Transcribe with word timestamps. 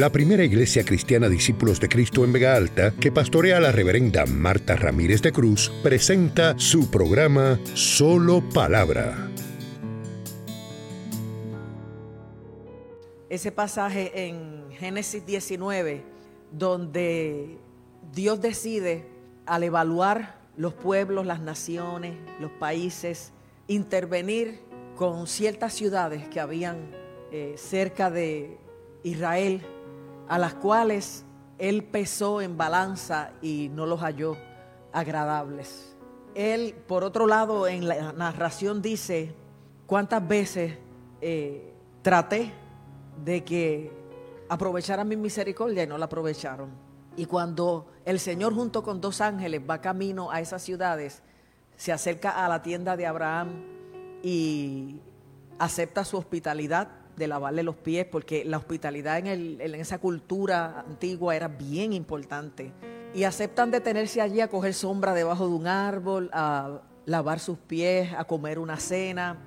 la 0.00 0.10
primera 0.10 0.42
iglesia 0.42 0.82
cristiana 0.82 1.28
Discípulos 1.28 1.78
de 1.78 1.90
Cristo 1.90 2.24
en 2.24 2.32
Vega 2.32 2.56
Alta, 2.56 2.92
que 2.92 3.12
pastorea 3.12 3.60
la 3.60 3.70
reverenda 3.70 4.24
Marta 4.24 4.74
Ramírez 4.74 5.20
de 5.20 5.30
Cruz, 5.30 5.70
presenta 5.82 6.58
su 6.58 6.90
programa 6.90 7.60
Solo 7.74 8.42
Palabra. 8.48 9.28
Ese 13.28 13.52
pasaje 13.52 14.26
en 14.26 14.72
Génesis 14.72 15.26
19, 15.26 16.02
donde 16.50 17.58
Dios 18.10 18.40
decide, 18.40 19.04
al 19.44 19.64
evaluar 19.64 20.40
los 20.56 20.72
pueblos, 20.72 21.26
las 21.26 21.42
naciones, 21.42 22.14
los 22.40 22.52
países, 22.52 23.34
intervenir 23.68 24.60
con 24.96 25.26
ciertas 25.26 25.74
ciudades 25.74 26.26
que 26.28 26.40
habían 26.40 26.90
eh, 27.32 27.52
cerca 27.58 28.10
de 28.10 28.56
Israel, 29.02 29.60
a 30.30 30.38
las 30.38 30.54
cuales 30.54 31.24
él 31.58 31.82
pesó 31.82 32.40
en 32.40 32.56
balanza 32.56 33.32
y 33.42 33.68
no 33.68 33.84
los 33.84 33.98
halló 34.00 34.36
agradables. 34.92 35.96
Él, 36.36 36.72
por 36.86 37.02
otro 37.02 37.26
lado, 37.26 37.66
en 37.66 37.88
la 37.88 38.12
narración 38.12 38.80
dice, 38.80 39.34
¿cuántas 39.86 40.26
veces 40.26 40.78
eh, 41.20 41.74
traté 42.02 42.52
de 43.24 43.42
que 43.42 43.92
aprovecharan 44.48 45.08
mi 45.08 45.16
misericordia 45.16 45.82
y 45.82 45.88
no 45.88 45.98
la 45.98 46.04
aprovecharon? 46.04 46.70
Y 47.16 47.24
cuando 47.26 47.88
el 48.04 48.20
Señor 48.20 48.54
junto 48.54 48.84
con 48.84 49.00
dos 49.00 49.20
ángeles 49.20 49.60
va 49.68 49.80
camino 49.80 50.30
a 50.30 50.40
esas 50.40 50.62
ciudades, 50.62 51.24
se 51.74 51.90
acerca 51.92 52.44
a 52.44 52.48
la 52.48 52.62
tienda 52.62 52.96
de 52.96 53.04
Abraham 53.04 53.64
y 54.22 55.00
acepta 55.58 56.04
su 56.04 56.18
hospitalidad 56.18 56.99
de 57.20 57.28
lavarle 57.28 57.62
los 57.62 57.76
pies, 57.76 58.06
porque 58.06 58.44
la 58.44 58.56
hospitalidad 58.56 59.24
en, 59.24 59.60
esa 59.76 59.98
cultura 59.98 60.80
antigua 60.80 61.36
era 61.36 61.46
bien 61.46 61.92
importante. 61.92 62.72
Y 63.14 63.24
aceptan 63.24 63.70
detenerse 63.70 64.20
allí 64.20 64.40
a 64.40 64.48
coger 64.48 64.74
sombra 64.74 65.14
debajo 65.14 65.46
de 65.46 65.54
un 65.54 65.66
árbol, 65.68 66.30
a 66.32 66.80
lavar 67.06 67.38
sus 67.38 67.58
pies, 67.58 68.12
a 68.16 68.24
comer 68.24 68.58
una 68.58 68.78
cena. 68.78 69.38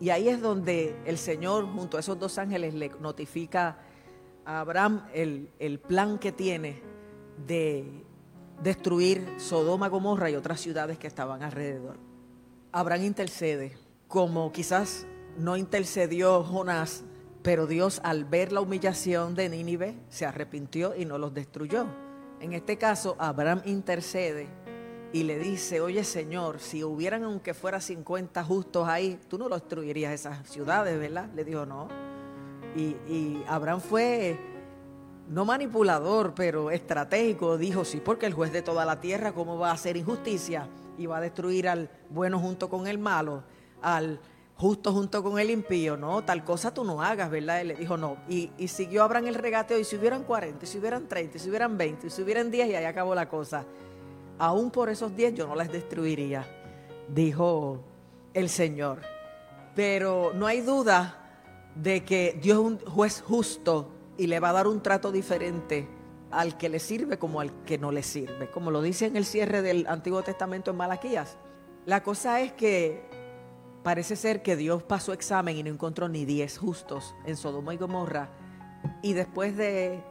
Y 0.00 0.10
ahí 0.10 0.28
es 0.28 0.40
donde 0.40 0.94
el 1.06 1.18
Señor, 1.18 1.66
junto 1.66 1.96
a 1.96 2.00
esos 2.00 2.18
dos 2.18 2.38
ángeles, 2.38 2.74
le 2.74 2.90
notifica 3.00 3.78
a 4.44 4.60
Abraham 4.60 5.06
el, 5.14 5.48
el 5.58 5.78
plan 5.78 6.18
que 6.18 6.32
tiene 6.32 6.82
de 7.46 8.04
destruir 8.62 9.26
Sodoma, 9.38 9.88
Gomorra 9.88 10.30
y 10.30 10.36
otras 10.36 10.60
ciudades 10.60 10.98
que 10.98 11.06
estaban 11.06 11.42
alrededor. 11.42 11.96
Abraham 12.72 13.04
intercede, 13.04 13.72
como 14.08 14.52
quizás 14.52 15.06
no 15.38 15.56
intercedió 15.56 16.42
Jonás, 16.42 17.04
pero 17.42 17.66
Dios 17.66 18.00
al 18.04 18.24
ver 18.24 18.52
la 18.52 18.60
humillación 18.60 19.34
de 19.34 19.48
Nínive 19.48 19.96
se 20.08 20.26
arrepintió 20.26 20.94
y 20.96 21.04
no 21.04 21.18
los 21.18 21.34
destruyó. 21.34 21.86
En 22.40 22.52
este 22.52 22.78
caso, 22.78 23.16
Abraham 23.18 23.62
intercede 23.64 24.48
y 25.12 25.24
le 25.24 25.38
dice, 25.38 25.80
oye 25.80 26.04
Señor, 26.04 26.60
si 26.60 26.82
hubieran 26.84 27.24
aunque 27.24 27.54
fuera 27.54 27.80
50 27.80 28.42
justos 28.44 28.88
ahí, 28.88 29.18
tú 29.28 29.38
no 29.38 29.48
lo 29.48 29.56
destruirías 29.56 30.12
esas 30.12 30.48
ciudades, 30.48 30.98
¿verdad? 30.98 31.28
Le 31.34 31.44
dijo, 31.44 31.66
no. 31.66 31.88
Y, 32.74 32.96
y 33.10 33.44
Abraham 33.48 33.80
fue 33.80 34.38
no 35.28 35.44
manipulador, 35.44 36.34
pero 36.34 36.70
estratégico, 36.70 37.58
dijo, 37.58 37.84
sí, 37.84 38.00
porque 38.04 38.26
el 38.26 38.34
juez 38.34 38.52
de 38.52 38.62
toda 38.62 38.84
la 38.84 39.00
tierra, 39.00 39.32
¿cómo 39.32 39.58
va 39.58 39.70
a 39.70 39.74
hacer 39.74 39.96
injusticia? 39.96 40.68
Y 40.98 41.06
va 41.06 41.18
a 41.18 41.20
destruir 41.20 41.68
al 41.68 41.90
bueno 42.10 42.38
junto 42.38 42.68
con 42.68 42.86
el 42.86 42.98
malo, 42.98 43.44
al 43.80 44.20
justo 44.56 44.92
junto 44.92 45.22
con 45.22 45.38
el 45.38 45.50
impío, 45.50 45.96
no, 45.96 46.22
tal 46.24 46.44
cosa 46.44 46.72
tú 46.72 46.84
no 46.84 47.02
hagas, 47.02 47.30
¿verdad? 47.30 47.60
Él 47.60 47.68
le 47.68 47.74
dijo 47.74 47.96
no. 47.96 48.16
Y, 48.28 48.50
siguió 48.68 49.02
Abraham 49.02 49.26
el 49.26 49.34
regateo, 49.34 49.78
y 49.78 49.84
si 49.84 49.96
hubieran 49.96 50.22
40, 50.22 50.64
y 50.64 50.68
si 50.68 50.78
hubieran 50.78 51.08
30, 51.08 51.36
y 51.36 51.40
si 51.40 51.48
hubieran 51.48 51.76
20, 51.76 52.06
y 52.06 52.10
si 52.10 52.22
hubieran 52.22 52.50
10, 52.50 52.68
y 52.68 52.74
ahí 52.74 52.84
acabó 52.84 53.14
la 53.14 53.28
cosa. 53.28 53.64
Aún 54.38 54.70
por 54.70 54.88
esos 54.88 55.14
10 55.14 55.34
yo 55.34 55.46
no 55.46 55.54
las 55.54 55.70
destruiría, 55.70 56.46
dijo 57.08 57.80
el 58.34 58.48
Señor. 58.48 59.00
Pero 59.74 60.32
no 60.34 60.46
hay 60.46 60.60
duda 60.60 61.18
de 61.74 62.04
que 62.04 62.38
Dios 62.40 62.58
es 62.58 62.64
un 62.64 62.78
juez 62.78 63.22
justo 63.22 63.90
y 64.18 64.26
le 64.26 64.40
va 64.40 64.50
a 64.50 64.52
dar 64.52 64.66
un 64.66 64.82
trato 64.82 65.10
diferente 65.10 65.88
al 66.30 66.56
que 66.56 66.68
le 66.68 66.78
sirve 66.78 67.18
como 67.18 67.40
al 67.40 67.64
que 67.64 67.78
no 67.78 67.92
le 67.92 68.02
sirve, 68.02 68.50
como 68.50 68.70
lo 68.70 68.82
dice 68.82 69.06
en 69.06 69.16
el 69.16 69.24
cierre 69.24 69.62
del 69.62 69.86
Antiguo 69.86 70.22
Testamento 70.22 70.70
en 70.70 70.76
Malaquías. 70.76 71.36
La 71.84 72.02
cosa 72.02 72.40
es 72.40 72.52
que 72.52 73.02
parece 73.82 74.16
ser 74.16 74.42
que 74.42 74.56
Dios 74.56 74.82
pasó 74.82 75.12
examen 75.12 75.56
y 75.56 75.62
no 75.62 75.70
encontró 75.70 76.08
ni 76.08 76.24
diez 76.24 76.58
justos 76.58 77.14
en 77.26 77.36
Sodoma 77.36 77.74
y 77.74 77.76
Gomorra. 77.76 78.30
Y 79.02 79.12
después 79.12 79.56
de 79.56 80.02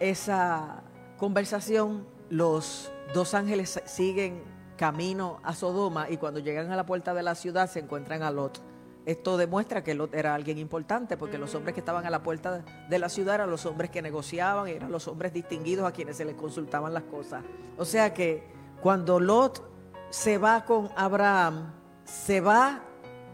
esa 0.00 0.82
conversación, 1.16 2.06
los 2.30 2.90
dos 3.14 3.34
ángeles 3.34 3.80
siguen 3.86 4.42
camino 4.76 5.40
a 5.42 5.54
Sodoma 5.54 6.10
y 6.10 6.18
cuando 6.18 6.40
llegan 6.40 6.70
a 6.70 6.76
la 6.76 6.86
puerta 6.86 7.14
de 7.14 7.22
la 7.22 7.34
ciudad 7.34 7.68
se 7.68 7.80
encuentran 7.80 8.22
a 8.22 8.30
Lot. 8.30 8.60
Esto 9.06 9.36
demuestra 9.36 9.84
que 9.84 9.94
Lot 9.94 10.14
era 10.14 10.34
alguien 10.34 10.58
importante 10.58 11.16
porque 11.16 11.38
los 11.38 11.54
hombres 11.54 11.74
que 11.74 11.80
estaban 11.80 12.04
a 12.06 12.10
la 12.10 12.22
puerta 12.22 12.64
de 12.90 12.98
la 12.98 13.08
ciudad 13.08 13.36
eran 13.36 13.50
los 13.50 13.64
hombres 13.64 13.90
que 13.90 14.02
negociaban, 14.02 14.66
eran 14.66 14.90
los 14.90 15.06
hombres 15.06 15.32
distinguidos 15.32 15.86
a 15.86 15.92
quienes 15.92 16.16
se 16.16 16.24
les 16.24 16.34
consultaban 16.34 16.92
las 16.92 17.04
cosas. 17.04 17.44
O 17.78 17.84
sea 17.84 18.12
que 18.12 18.42
cuando 18.82 19.20
Lot 19.20 19.62
se 20.10 20.38
va 20.38 20.64
con 20.64 20.90
Abraham, 20.96 21.72
se 22.04 22.40
va 22.40 22.82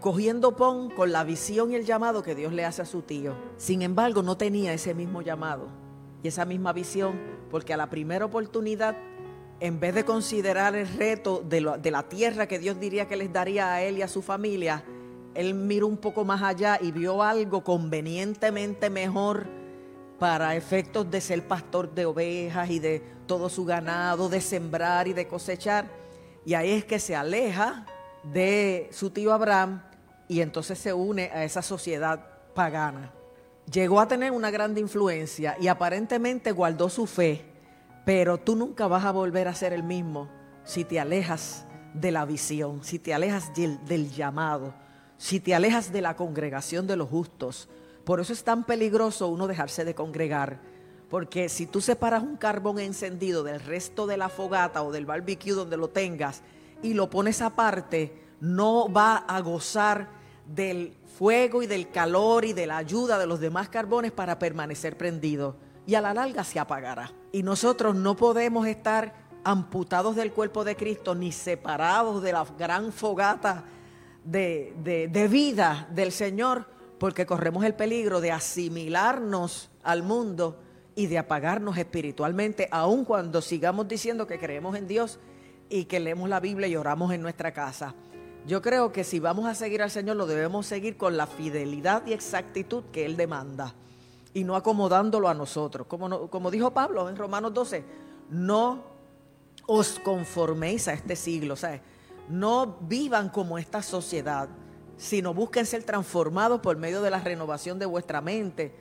cogiendo 0.03 0.57
pon 0.57 0.91
con 0.91 1.13
la 1.13 1.25
visión 1.25 1.71
y 1.71 1.77
el 1.77 1.87
llamado 1.87 2.23
que 2.23 2.35
Dios 2.35 2.53
le 2.53 2.67
hace 2.67 2.83
a 2.83 2.87
su 2.87 3.01
tío. 3.01 3.35
Sin 3.57 3.81
embargo, 3.81 4.23
no 4.23 4.37
tenía 4.37 4.75
ese 4.75 4.93
mismo 4.93 5.23
llamado 5.23 5.69
y 6.23 6.29
esa 6.29 6.45
misma 6.45 6.75
visión 6.75 7.19
porque 7.51 7.73
a 7.73 7.77
la 7.79 7.89
primera 7.89 8.27
oportunidad 8.27 8.97
en 9.61 9.79
vez 9.79 9.95
de 9.95 10.05
considerar 10.05 10.75
el 10.75 10.89
reto 10.89 11.41
de, 11.49 11.61
la 11.61 12.03
tierra 12.09 12.49
que 12.49 12.59
Dios 12.59 12.81
diría 12.81 13.07
que 13.07 13.17
les 13.17 13.33
daría 13.33 13.73
a 13.73 13.83
él 13.83 13.99
y 13.99 14.03
a 14.03 14.09
su 14.09 14.21
familia, 14.21 14.83
él 15.35 15.55
miró 15.55 15.87
un 15.87 15.99
poco 15.99 16.25
más 16.25 16.43
allá 16.43 16.81
y 16.83 16.91
vio 16.91 17.23
algo 17.23 17.63
convenientemente 17.63 18.91
mejor 18.91 19.47
para 20.19 20.57
efectos 20.57 21.09
de 21.09 21.21
ser 21.21 21.47
pastor 21.47 21.95
de 21.95 22.07
ovejas 22.07 22.71
y 22.71 22.81
de 22.81 23.05
todo 23.29 23.49
su 23.49 23.65
ganado, 23.65 24.29
de 24.29 24.41
sembrar 24.41 25.07
y 25.07 25.13
de 25.13 25.29
cosechar. 25.29 25.87
Y 26.45 26.55
ahí 26.55 26.73
es 26.73 26.85
que 26.85 26.99
se 26.99 27.15
aleja 27.15 27.87
de 28.25 28.89
su 28.91 29.11
tío 29.11 29.33
Abraham 29.33 29.92
y 30.29 30.41
entonces 30.41 30.79
se 30.79 30.93
une 30.93 31.31
a 31.33 31.45
esa 31.45 31.63
sociedad 31.63 32.25
pagana. 32.55 33.13
Llegó 33.71 34.01
a 34.01 34.09
tener 34.09 34.33
una 34.33 34.51
gran 34.51 34.77
influencia 34.77 35.57
y 35.61 35.69
aparentemente 35.69 36.53
guardó 36.53 36.89
su 36.89 37.07
fe, 37.07 37.45
pero 38.05 38.39
tú 38.39 38.57
nunca 38.57 38.87
vas 38.87 39.05
a 39.05 39.13
volver 39.13 39.49
a 39.49 39.55
ser 39.55 39.73
el 39.73 39.83
mismo 39.83 40.29
si 40.65 40.85
te 40.85 40.99
alejas 40.99 41.67
de 41.95 42.11
la 42.11 42.25
visión, 42.25 42.83
si 42.83 42.99
te 42.99 43.15
alejas 43.15 43.55
del, 43.55 43.85
del 43.85 44.11
llamado 44.11 44.75
si 45.23 45.39
te 45.39 45.55
alejas 45.55 45.93
de 45.93 46.03
la 46.03 46.17
congregación 46.17 46.89
de 46.89 46.97
los 46.97 47.09
justos. 47.09 47.69
Por 48.05 48.19
eso 48.19 48.33
es 48.33 48.43
tan 48.43 48.65
peligroso 48.65 49.29
uno 49.29 49.47
dejarse 49.47 49.85
de 49.85 49.95
congregar. 49.95 50.59
Porque 51.09 51.49
si 51.49 51.65
tú 51.65 51.81
separas 51.81 52.25
un 52.25 52.37
carbón 52.37 52.81
encendido 52.81 53.45
del 53.45 53.61
resto 53.61 54.09
de 54.09 54.17
la 54.17 54.29
fogata 54.29 54.83
o 54.83 54.91
del 54.91 55.07
barbecue 55.07 55.53
donde 55.53 55.77
lo 55.77 55.91
tengas 55.91 56.43
y 56.83 56.95
lo 56.95 57.09
pones 57.09 57.41
aparte, 57.41 58.21
no 58.43 58.93
va 58.93 59.19
a 59.19 59.41
gozar 59.41 60.09
del 60.45 60.97
fuego 61.17 61.63
y 61.63 61.69
del 61.69 61.91
calor 61.91 62.45
y 62.45 62.53
de 62.53 62.67
la 62.67 62.77
ayuda 62.77 63.17
de 63.17 63.27
los 63.29 63.39
demás 63.39 63.69
carbones 63.69 64.11
para 64.11 64.41
permanecer 64.41 64.99
prendido. 64.99 65.57
Y 65.87 65.95
a 65.95 66.01
la 66.01 66.13
larga 66.13 66.43
se 66.43 66.59
apagará. 66.59 67.13
Y 67.31 67.45
nosotros 67.45 67.95
no 67.95 68.17
podemos 68.17 68.67
estar 68.67 69.15
amputados 69.45 70.17
del 70.17 70.33
cuerpo 70.33 70.65
de 70.65 70.75
Cristo 70.75 71.15
ni 71.15 71.31
separados 71.31 72.21
de 72.21 72.33
la 72.33 72.45
gran 72.59 72.93
fogata 72.93 73.65
de, 74.25 75.29
vida 75.31 75.87
del 75.93 76.11
Señor, 76.11 76.67
porque 76.99 77.27
corremos 77.27 77.65
el 77.65 77.75
peligro 77.75 78.21
de 78.21 78.33
asimilarnos 78.33 79.71
al 79.85 80.03
mundo 80.03 80.61
y 80.97 81.07
de 81.07 81.19
apagarnos 81.19 81.79
espiritualmente, 81.79 82.67
aun 82.73 83.05
cuando 83.05 83.41
sigamos 83.41 83.87
diciendo 83.87 84.27
que 84.27 84.41
creemos 84.41 84.77
en 84.77 84.89
Dios 84.89 85.21
y 85.69 85.85
que 85.85 86.01
leemos 86.01 86.29
la 86.29 86.41
Biblia 86.41 86.67
y 86.67 86.75
oramos 86.75 87.13
en 87.13 87.23
nuestra 87.23 87.53
casa. 87.53 87.95
Yo 88.47 88.61
creo 88.61 88.93
que 88.93 89.05
si 89.05 89.21
vamos 89.21 89.47
a 89.47 89.55
seguir 89.55 89.83
al 89.83 89.91
Señor, 89.91 90.17
lo 90.17 90.27
debemos 90.27 90.67
seguir 90.67 90.97
con 90.97 91.17
la 91.17 91.27
fidelidad 91.27 92.07
y 92.07 92.13
exactitud 92.13 92.85
que 92.93 93.07
Él 93.07 93.17
demanda 93.17 93.75
y 94.35 94.45
no 94.45 94.57
acomodándolo 94.57 95.29
a 95.29 95.35
nosotros. 95.35 95.87
Como, 95.87 96.29
como 96.29 96.51
dijo 96.51 96.73
Pablo 96.73 97.09
en 97.09 97.17
Romanos 97.17 97.55
12, 97.55 97.85
no 98.31 98.83
os 99.67 100.01
conforméis 100.01 100.89
a 100.89 100.93
este 100.93 101.15
siglo. 101.15 101.55
¿sabes? 101.55 101.83
no 102.29 102.79
vivan 102.81 103.29
como 103.29 103.59
esta 103.59 103.83
sociedad, 103.83 104.49
sino 104.97 105.35
busquen 105.35 105.67
ser 105.67 105.83
transformados 105.83 106.61
por 106.61 106.77
medio 106.77 107.03
de 107.03 107.11
la 107.11 107.21
renovación 107.21 107.79
de 107.79 107.87
vuestra 107.87 108.21
mente 108.21 108.75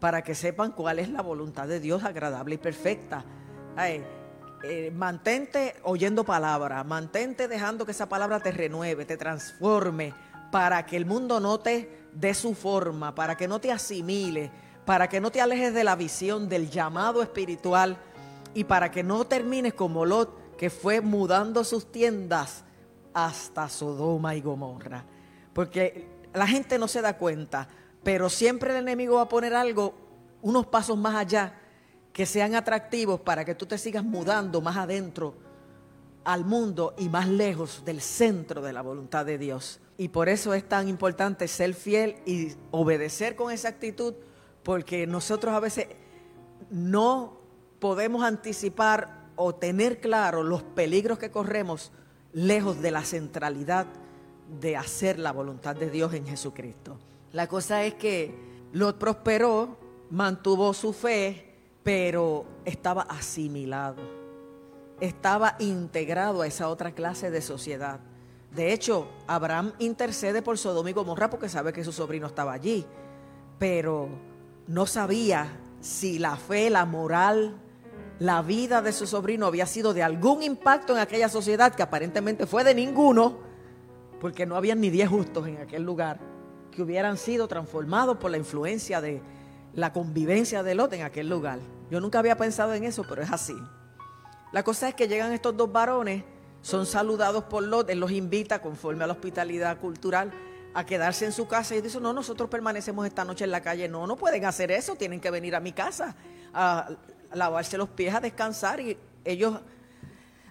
para 0.00 0.22
que 0.22 0.34
sepan 0.34 0.72
cuál 0.72 0.98
es 0.98 1.08
la 1.08 1.22
voluntad 1.22 1.66
de 1.68 1.80
Dios 1.80 2.04
agradable 2.04 2.56
y 2.56 2.58
perfecta. 2.58 3.24
Eh, 4.68 4.90
mantente 4.90 5.76
oyendo 5.84 6.24
palabra, 6.24 6.82
mantente 6.82 7.46
dejando 7.46 7.86
que 7.86 7.92
esa 7.92 8.08
palabra 8.08 8.40
te 8.40 8.50
renueve, 8.50 9.04
te 9.04 9.16
transforme, 9.16 10.12
para 10.50 10.84
que 10.84 10.96
el 10.96 11.06
mundo 11.06 11.38
no 11.38 11.60
te 11.60 12.08
dé 12.12 12.34
su 12.34 12.52
forma, 12.52 13.14
para 13.14 13.36
que 13.36 13.46
no 13.46 13.60
te 13.60 13.70
asimile, 13.70 14.50
para 14.84 15.08
que 15.08 15.20
no 15.20 15.30
te 15.30 15.40
alejes 15.40 15.72
de 15.72 15.84
la 15.84 15.94
visión 15.94 16.48
del 16.48 16.68
llamado 16.68 17.22
espiritual 17.22 17.96
y 18.54 18.64
para 18.64 18.90
que 18.90 19.04
no 19.04 19.24
termines 19.24 19.72
como 19.72 20.04
Lot, 20.04 20.56
que 20.56 20.68
fue 20.68 21.00
mudando 21.00 21.62
sus 21.62 21.92
tiendas 21.92 22.64
hasta 23.14 23.68
Sodoma 23.68 24.34
y 24.34 24.40
Gomorra. 24.40 25.04
Porque 25.52 26.08
la 26.34 26.48
gente 26.48 26.76
no 26.76 26.88
se 26.88 27.02
da 27.02 27.18
cuenta, 27.18 27.68
pero 28.02 28.28
siempre 28.28 28.72
el 28.72 28.78
enemigo 28.78 29.16
va 29.16 29.22
a 29.22 29.28
poner 29.28 29.54
algo 29.54 29.94
unos 30.42 30.66
pasos 30.66 30.98
más 30.98 31.14
allá 31.14 31.54
que 32.16 32.24
sean 32.24 32.54
atractivos 32.54 33.20
para 33.20 33.44
que 33.44 33.54
tú 33.54 33.66
te 33.66 33.76
sigas 33.76 34.02
mudando 34.02 34.62
más 34.62 34.78
adentro 34.78 35.34
al 36.24 36.46
mundo 36.46 36.94
y 36.96 37.10
más 37.10 37.28
lejos 37.28 37.82
del 37.84 38.00
centro 38.00 38.62
de 38.62 38.72
la 38.72 38.80
voluntad 38.80 39.26
de 39.26 39.36
Dios. 39.36 39.80
Y 39.98 40.08
por 40.08 40.30
eso 40.30 40.54
es 40.54 40.66
tan 40.66 40.88
importante 40.88 41.46
ser 41.46 41.74
fiel 41.74 42.16
y 42.24 42.54
obedecer 42.70 43.36
con 43.36 43.52
esa 43.52 43.68
actitud, 43.68 44.14
porque 44.62 45.06
nosotros 45.06 45.54
a 45.54 45.60
veces 45.60 45.88
no 46.70 47.36
podemos 47.80 48.24
anticipar 48.24 49.26
o 49.36 49.54
tener 49.54 50.00
claro 50.00 50.42
los 50.42 50.62
peligros 50.62 51.18
que 51.18 51.30
corremos 51.30 51.92
lejos 52.32 52.80
de 52.80 52.92
la 52.92 53.04
centralidad 53.04 53.88
de 54.58 54.74
hacer 54.78 55.18
la 55.18 55.32
voluntad 55.32 55.76
de 55.76 55.90
Dios 55.90 56.14
en 56.14 56.26
Jesucristo. 56.26 56.96
La 57.32 57.46
cosa 57.46 57.84
es 57.84 57.92
que 57.92 58.34
Lot 58.72 58.96
prosperó, 58.96 59.76
mantuvo 60.08 60.72
su 60.72 60.94
fe, 60.94 61.45
pero 61.86 62.44
estaba 62.64 63.02
asimilado, 63.02 64.02
estaba 64.98 65.54
integrado 65.60 66.42
a 66.42 66.48
esa 66.48 66.68
otra 66.68 66.90
clase 66.90 67.30
de 67.30 67.40
sociedad. 67.40 68.00
De 68.52 68.72
hecho, 68.72 69.06
Abraham 69.28 69.72
intercede 69.78 70.42
por 70.42 70.58
Sodoma 70.58 70.90
y 70.90 70.94
Gomorra 70.94 71.30
porque 71.30 71.48
sabe 71.48 71.72
que 71.72 71.84
su 71.84 71.92
sobrino 71.92 72.26
estaba 72.26 72.54
allí, 72.54 72.84
pero 73.60 74.08
no 74.66 74.84
sabía 74.86 75.60
si 75.80 76.18
la 76.18 76.34
fe, 76.34 76.70
la 76.70 76.86
moral, 76.86 77.54
la 78.18 78.42
vida 78.42 78.82
de 78.82 78.92
su 78.92 79.06
sobrino 79.06 79.46
había 79.46 79.66
sido 79.66 79.94
de 79.94 80.02
algún 80.02 80.42
impacto 80.42 80.92
en 80.92 80.98
aquella 80.98 81.28
sociedad 81.28 81.72
que 81.72 81.84
aparentemente 81.84 82.48
fue 82.48 82.64
de 82.64 82.74
ninguno, 82.74 83.38
porque 84.20 84.44
no 84.44 84.56
había 84.56 84.74
ni 84.74 84.90
diez 84.90 85.08
justos 85.08 85.46
en 85.46 85.58
aquel 85.58 85.84
lugar 85.84 86.18
que 86.72 86.82
hubieran 86.82 87.16
sido 87.16 87.46
transformados 87.46 88.16
por 88.16 88.32
la 88.32 88.38
influencia 88.38 89.00
de 89.00 89.22
la 89.76 89.92
convivencia 89.92 90.62
de 90.62 90.74
Lot 90.74 90.92
en 90.94 91.02
aquel 91.02 91.28
lugar. 91.28 91.60
Yo 91.90 92.00
nunca 92.00 92.18
había 92.18 92.36
pensado 92.36 92.74
en 92.74 92.82
eso, 92.82 93.04
pero 93.08 93.22
es 93.22 93.30
así. 93.30 93.54
La 94.52 94.64
cosa 94.64 94.88
es 94.88 94.94
que 94.94 95.06
llegan 95.06 95.32
estos 95.32 95.56
dos 95.56 95.70
varones, 95.70 96.24
son 96.62 96.86
saludados 96.86 97.44
por 97.44 97.62
Lot, 97.62 97.88
él 97.90 98.00
los 98.00 98.10
invita 98.10 98.60
conforme 98.60 99.04
a 99.04 99.06
la 99.06 99.12
hospitalidad 99.12 99.78
cultural 99.78 100.32
a 100.74 100.84
quedarse 100.84 101.24
en 101.24 101.32
su 101.32 101.46
casa 101.46 101.76
y 101.76 101.80
dice, 101.80 102.00
no, 102.00 102.12
nosotros 102.12 102.50
permanecemos 102.50 103.06
esta 103.06 103.24
noche 103.24 103.44
en 103.44 103.50
la 103.50 103.60
calle. 103.60 103.88
No, 103.88 104.06
no 104.06 104.16
pueden 104.16 104.44
hacer 104.44 104.72
eso, 104.72 104.96
tienen 104.96 105.20
que 105.20 105.30
venir 105.30 105.54
a 105.54 105.60
mi 105.60 105.72
casa 105.72 106.16
a 106.52 106.90
lavarse 107.32 107.78
los 107.78 107.88
pies, 107.88 108.14
a 108.14 108.20
descansar. 108.20 108.80
Y 108.80 108.98
ellos, 109.24 109.60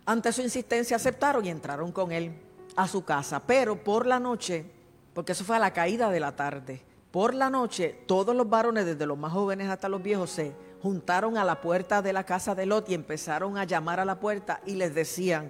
ante 0.06 0.32
su 0.32 0.42
insistencia, 0.42 0.96
aceptaron 0.96 1.46
y 1.46 1.50
entraron 1.50 1.92
con 1.92 2.12
él 2.12 2.32
a 2.76 2.88
su 2.88 3.04
casa. 3.04 3.42
Pero 3.46 3.84
por 3.84 4.08
la 4.08 4.20
noche 4.20 4.66
porque 5.16 5.32
eso 5.32 5.46
fue 5.46 5.56
a 5.56 5.60
la 5.60 5.72
caída 5.72 6.12
de 6.12 6.20
la 6.20 6.36
tarde. 6.36 6.82
Por 7.16 7.34
la 7.34 7.50
noche, 7.50 7.96
todos 8.08 8.36
los 8.36 8.50
varones, 8.50 8.86
desde 8.86 9.06
los 9.06 9.18
más 9.18 9.32
jóvenes 9.32 9.70
hasta 9.70 9.88
los 9.88 10.04
viejos, 10.04 10.32
se 10.32 10.52
juntaron 10.82 11.38
a 11.38 11.46
la 11.46 11.62
puerta 11.62 12.02
de 12.02 12.12
la 12.12 12.26
casa 12.26 12.56
de 12.56 12.66
Lot 12.66 12.90
y 12.90 12.94
empezaron 12.94 13.58
a 13.58 13.64
llamar 13.64 14.02
a 14.02 14.04
la 14.04 14.20
puerta 14.20 14.60
y 14.66 14.74
les 14.76 14.94
decían, 14.94 15.50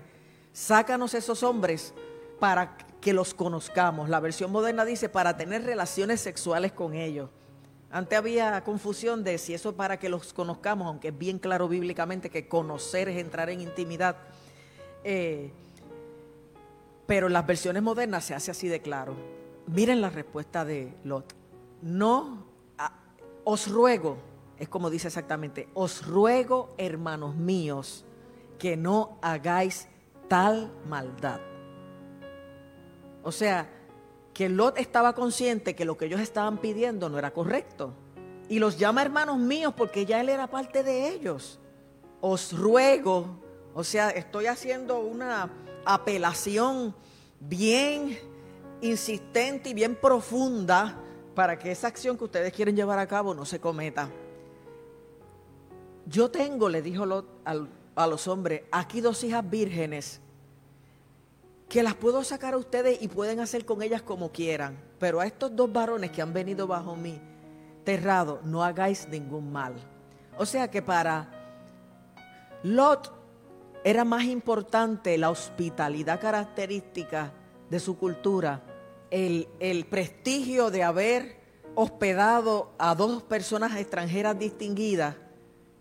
sácanos 0.54 1.16
esos 1.16 1.42
hombres 1.42 1.96
para 2.40 2.78
que 3.02 3.14
los 3.14 3.34
conozcamos. 3.34 4.10
La 4.10 4.20
versión 4.20 4.52
moderna 4.52 4.86
dice, 4.86 5.10
para 5.10 5.38
tener 5.38 5.64
relaciones 5.64 6.22
sexuales 6.22 6.72
con 6.72 6.94
ellos. 6.94 7.32
Antes 7.90 8.16
había 8.16 8.64
confusión 8.64 9.24
de 9.24 9.40
si 9.40 9.56
eso 9.56 9.76
para 9.76 9.98
que 9.98 10.08
los 10.08 10.34
conozcamos, 10.34 10.86
aunque 10.86 11.08
es 11.08 11.18
bien 11.18 11.40
claro 11.40 11.68
bíblicamente 11.68 12.30
que 12.30 12.48
conocer 12.48 13.10
es 13.10 13.18
entrar 13.18 13.50
en 13.50 13.62
intimidad. 13.62 14.18
Eh, 15.04 15.52
pero 17.08 17.26
en 17.26 17.34
las 17.34 17.48
versiones 17.48 17.82
modernas 17.82 18.24
se 18.24 18.36
hace 18.36 18.52
así 18.52 18.68
de 18.68 18.84
claro. 18.84 19.16
Miren 19.66 20.00
la 20.00 20.12
respuesta 20.12 20.64
de 20.64 20.94
Lot. 21.04 21.45
No, 21.86 22.44
os 23.44 23.70
ruego, 23.70 24.18
es 24.58 24.68
como 24.68 24.90
dice 24.90 25.08
exactamente, 25.08 25.70
os 25.76 26.04
ruego, 26.04 26.74
hermanos 26.80 27.36
míos, 27.36 28.04
que 28.58 28.76
no 28.76 29.20
hagáis 29.22 29.88
tal 30.28 30.72
maldad. 30.90 31.40
O 33.22 33.32
sea, 33.32 33.70
que 34.34 34.50
Lot 34.50 34.80
estaba 34.80 35.14
consciente 35.14 35.76
que 35.76 35.86
lo 35.86 35.96
que 35.96 36.06
ellos 36.06 36.22
estaban 36.22 36.58
pidiendo 36.58 37.08
no 37.08 37.20
era 37.20 37.30
correcto. 37.32 37.94
Y 38.50 38.58
los 38.58 38.80
llama 38.80 39.04
hermanos 39.04 39.38
míos 39.38 39.72
porque 39.78 40.08
ya 40.08 40.22
él 40.22 40.30
era 40.30 40.48
parte 40.48 40.82
de 40.82 41.10
ellos. 41.10 41.60
Os 42.20 42.52
ruego, 42.58 43.28
o 43.76 43.84
sea, 43.84 44.10
estoy 44.10 44.48
haciendo 44.48 45.02
una 45.02 45.52
apelación 45.86 46.96
bien 47.40 48.18
insistente 48.82 49.70
y 49.70 49.76
bien 49.76 49.96
profunda 49.96 51.04
para 51.36 51.60
que 51.60 51.72
esa 51.72 51.88
acción 51.88 52.18
que 52.18 52.24
ustedes 52.24 52.54
quieren 52.54 52.76
llevar 52.76 52.98
a 52.98 53.08
cabo 53.08 53.36
no 53.36 53.46
se 53.46 53.60
cometa. 53.60 54.10
Yo 56.08 56.32
tengo, 56.32 56.70
le 56.70 56.82
dijo 56.82 57.04
a 57.44 58.08
los 58.08 58.28
hombres, 58.28 58.64
aquí 58.72 59.02
dos 59.02 59.24
hijas 59.24 59.48
vírgenes 59.48 60.22
que 61.68 61.84
las 61.84 61.96
puedo 61.96 62.24
sacar 62.24 62.54
a 62.54 62.58
ustedes 62.58 63.02
y 63.02 63.08
pueden 63.08 63.40
hacer 63.40 63.66
con 63.66 63.82
ellas 63.82 64.02
como 64.02 64.32
quieran, 64.32 64.78
pero 64.98 65.20
a 65.20 65.26
estos 65.26 65.56
dos 65.56 65.72
varones 65.72 66.12
que 66.12 66.22
han 66.22 66.32
venido 66.32 66.68
bajo 66.68 66.96
mi 66.96 67.20
terrado, 67.84 68.40
no 68.44 68.64
hagáis 68.64 69.08
ningún 69.10 69.52
mal. 69.52 69.74
O 70.38 70.46
sea 70.46 70.70
que 70.70 70.82
para 70.82 71.32
Lot 72.64 73.12
era 73.84 74.06
más 74.06 74.24
importante 74.24 75.18
la 75.18 75.30
hospitalidad 75.30 76.20
característica 76.20 77.32
de 77.70 77.80
su 77.80 77.98
cultura 77.98 78.62
el, 79.12 79.86
prestigio 79.90 80.72
de 80.72 80.84
haber 80.84 81.38
hospedado 81.75 82.72
a 82.78 82.96
dos 82.96 83.24
personas 83.24 83.75
extranjeras 83.78 84.38
distinguidas 84.38 85.16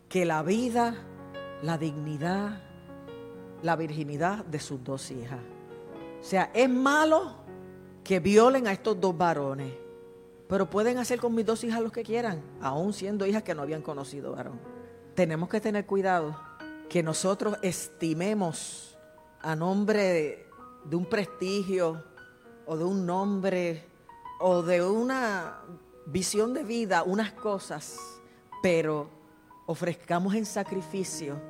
que 0.08 0.24
la 0.24 0.42
vida, 0.42 0.94
la 1.62 1.78
dignidad, 1.78 2.62
la 3.62 3.76
virginidad 3.76 4.44
de 4.44 4.60
sus 4.60 4.82
dos 4.82 5.10
hijas. 5.10 5.40
O 6.20 6.24
sea, 6.24 6.50
es 6.54 6.68
malo 6.68 7.36
que 8.02 8.20
violen 8.20 8.66
a 8.66 8.72
estos 8.72 9.00
dos 9.00 9.16
varones, 9.16 9.72
pero 10.48 10.68
pueden 10.68 10.98
hacer 10.98 11.18
con 11.18 11.34
mis 11.34 11.46
dos 11.46 11.64
hijas 11.64 11.80
lo 11.80 11.90
que 11.90 12.02
quieran, 12.02 12.42
aún 12.60 12.92
siendo 12.92 13.26
hijas 13.26 13.42
que 13.42 13.54
no 13.54 13.62
habían 13.62 13.82
conocido 13.82 14.32
varón. 14.32 14.60
Tenemos 15.14 15.48
que 15.48 15.60
tener 15.60 15.86
cuidado 15.86 16.38
que 16.88 17.02
nosotros 17.02 17.56
estimemos 17.62 18.96
a 19.40 19.56
nombre 19.56 20.46
de 20.84 20.96
un 20.96 21.06
prestigio, 21.06 22.02
o 22.66 22.76
de 22.76 22.84
un 22.84 23.06
nombre 23.06 23.84
o 24.40 24.62
de 24.62 24.82
una 24.82 25.60
visión 26.06 26.54
de 26.54 26.64
vida, 26.64 27.02
unas 27.02 27.32
cosas, 27.32 27.98
pero 28.62 29.08
ofrezcamos 29.66 30.34
en 30.34 30.46
sacrificio 30.46 31.40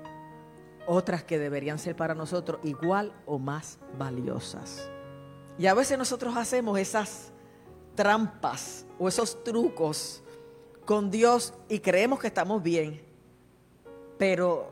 otras 0.87 1.25
que 1.25 1.39
deberían 1.39 1.79
ser 1.79 1.97
para 1.97 2.15
nosotros 2.15 2.61
igual 2.63 3.13
o 3.27 3.39
más 3.39 3.79
valiosas. 3.99 4.89
Y 5.59 5.67
a 5.67 5.75
veces 5.75 5.97
nosotros 5.97 6.37
hacemos 6.37 6.79
esas 6.79 7.33
trampas 7.95 8.85
o 8.99 9.09
esos 9.09 9.43
trucos 9.45 10.23
con 10.85 11.11
Dios 11.11 11.55
y 11.69 11.79
creemos 11.79 12.19
que 12.19 12.27
estamos 12.27 12.63
bien, 12.63 13.01
pero 14.19 14.71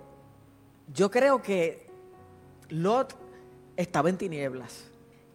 yo 0.93 1.11
creo 1.11 1.41
que 1.41 1.91
Lot 2.69 3.15
estaba 3.77 4.11
en 4.11 4.19
tinieblas, 4.19 4.91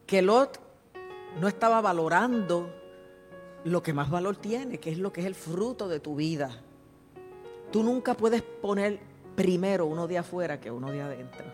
que 0.06 0.22
Lot 0.22 0.67
no 1.40 1.48
estaba 1.48 1.82
valorando 1.82 2.70
lo 3.64 3.84
que 3.84 3.94
más 3.94 4.10
valor 4.10 4.38
tiene, 4.38 4.80
que 4.80 4.92
es 4.92 4.98
lo 4.98 5.12
que 5.12 5.22
es 5.22 5.28
el 5.28 5.36
fruto 5.36 5.88
de 5.88 6.00
tu 6.00 6.16
vida. 6.16 6.62
Tú 7.72 7.84
nunca 7.84 8.14
puedes 8.16 8.42
poner 8.42 9.00
primero 9.36 9.86
uno 9.86 10.08
de 10.08 10.18
afuera 10.18 10.60
que 10.60 10.72
uno 10.72 10.92
de 10.92 11.02
adentro. 11.02 11.46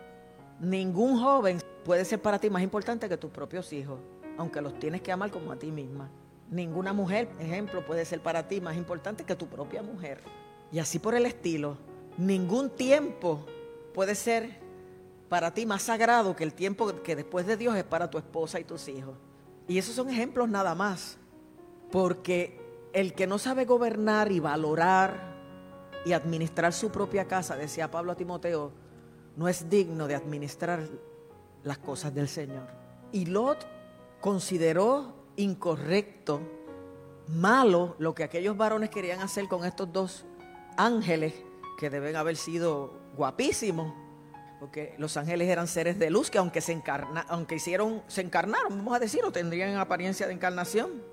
Ningún 0.60 1.20
joven 1.20 1.60
puede 1.84 2.06
ser 2.06 2.22
para 2.22 2.40
ti 2.40 2.50
más 2.50 2.64
importante 2.64 3.10
que 3.10 3.18
tus 3.18 3.32
propios 3.32 3.74
hijos, 3.74 4.00
aunque 4.38 4.62
los 4.62 4.78
tienes 4.80 5.02
que 5.02 5.12
amar 5.12 5.32
como 5.32 5.52
a 5.52 5.58
ti 5.58 5.72
misma. 5.72 6.10
Ninguna 6.50 6.94
mujer, 6.94 7.30
ejemplo, 7.40 7.86
puede 7.86 8.06
ser 8.06 8.22
para 8.22 8.48
ti 8.48 8.62
más 8.62 8.78
importante 8.78 9.24
que 9.24 9.36
tu 9.36 9.48
propia 9.48 9.82
mujer. 9.82 10.20
Y 10.72 10.80
así 10.80 11.00
por 11.00 11.16
el 11.16 11.26
estilo, 11.26 11.78
ningún 12.18 12.70
tiempo 12.70 13.46
puede 13.94 14.16
ser 14.16 14.62
para 15.30 15.54
ti 15.54 15.66
más 15.66 15.82
sagrado 15.82 16.36
que 16.36 16.44
el 16.44 16.54
tiempo 16.54 17.02
que 17.02 17.16
después 17.16 17.48
de 17.48 17.58
Dios 17.58 17.76
es 17.76 17.84
para 17.84 18.10
tu 18.10 18.18
esposa 18.18 18.60
y 18.60 18.64
tus 18.64 18.88
hijos. 18.88 19.16
Y 19.68 19.78
esos 19.78 19.96
son 19.96 20.10
ejemplos 20.10 20.50
nada 20.50 20.76
más, 20.76 21.18
porque 21.92 22.60
el 22.94 23.14
que 23.14 23.28
no 23.28 23.38
sabe 23.38 23.66
gobernar 23.66 24.32
y 24.32 24.40
valorar 24.40 25.34
y 26.06 26.14
administrar 26.14 26.74
su 26.74 26.92
propia 26.92 27.28
casa, 27.28 27.56
decía 27.56 27.90
Pablo 27.90 28.12
a 28.12 28.16
Timoteo, 28.16 28.72
no 29.36 29.48
es 29.48 29.70
digno 29.70 30.08
de 30.08 30.16
administrar 30.16 30.88
las 31.64 31.78
cosas 31.78 32.14
del 32.14 32.28
Señor. 32.28 32.68
Y 33.12 33.26
Lot 33.26 33.66
consideró 34.20 35.14
incorrecto 35.36 36.42
malo 37.28 37.96
lo 38.00 38.14
que 38.14 38.24
aquellos 38.24 38.58
varones 38.58 38.90
querían 38.90 39.22
hacer 39.22 39.48
con 39.48 39.66
estos 39.66 39.92
dos 39.92 40.26
ángeles 40.78 41.34
que 41.80 41.90
deben 41.90 42.16
haber 42.16 42.36
sido 42.36 42.94
guapísimos, 43.16 43.94
porque 44.64 44.96
los 44.98 45.18
ángeles 45.18 45.50
eran 45.50 45.68
seres 45.68 46.00
de 46.00 46.10
luz 46.10 46.32
que 46.32 46.38
aunque 46.38 46.62
se 46.62 46.82
aunque 47.28 47.56
hicieron, 47.56 48.02
se 48.08 48.22
encarnaron, 48.22 48.78
vamos 48.78 48.96
a 48.96 49.00
decir, 49.00 49.22
o 49.26 49.30
tendrían 49.30 49.76
apariencia 49.76 50.26
de 50.26 50.32
encarnación, 50.32 51.04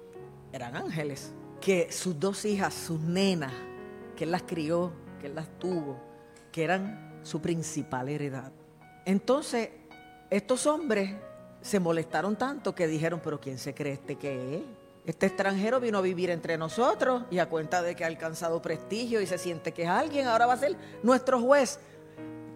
eran 0.53 0.77
ángeles. 0.77 1.33
Que 1.61 1.91
sus 1.91 2.21
dos 2.21 2.45
hijas, 2.45 2.73
sus 2.73 3.01
nenas, 3.01 3.53
que 4.15 4.23
él 4.23 4.31
las 4.31 4.43
crió, 4.43 4.93
que 5.21 5.27
él 5.27 5.35
las 5.35 5.49
tuvo, 5.59 6.01
que 6.53 6.63
eran 6.63 7.19
su 7.25 7.43
principal 7.43 8.09
heredad. 8.09 8.53
Entonces, 9.05 9.71
estos 10.31 10.65
hombres 10.67 11.17
se 11.61 11.81
molestaron 11.81 12.37
tanto 12.37 12.73
que 12.73 12.87
dijeron, 12.87 13.21
pero 13.21 13.41
¿quién 13.41 13.59
se 13.59 13.75
cree 13.75 13.95
este 13.95 14.15
que 14.15 14.59
es? 14.59 14.63
Este 15.07 15.27
extranjero 15.27 15.81
vino 15.81 15.99
a 15.99 16.03
vivir 16.03 16.31
entre 16.31 16.57
nosotros 16.57 17.25
y 17.33 17.39
a 17.39 17.49
cuenta 17.49 17.83
de 17.83 17.97
que 17.97 18.05
ha 18.05 18.07
alcanzado 18.07 18.63
prestigio 18.63 19.21
y 19.21 19.27
se 19.27 19.39
siente 19.39 19.73
que 19.73 19.83
es 19.83 19.89
alguien, 19.89 20.29
ahora 20.29 20.47
va 20.47 20.53
a 20.53 20.57
ser 20.57 20.77
nuestro 21.03 21.41
juez. 21.41 21.81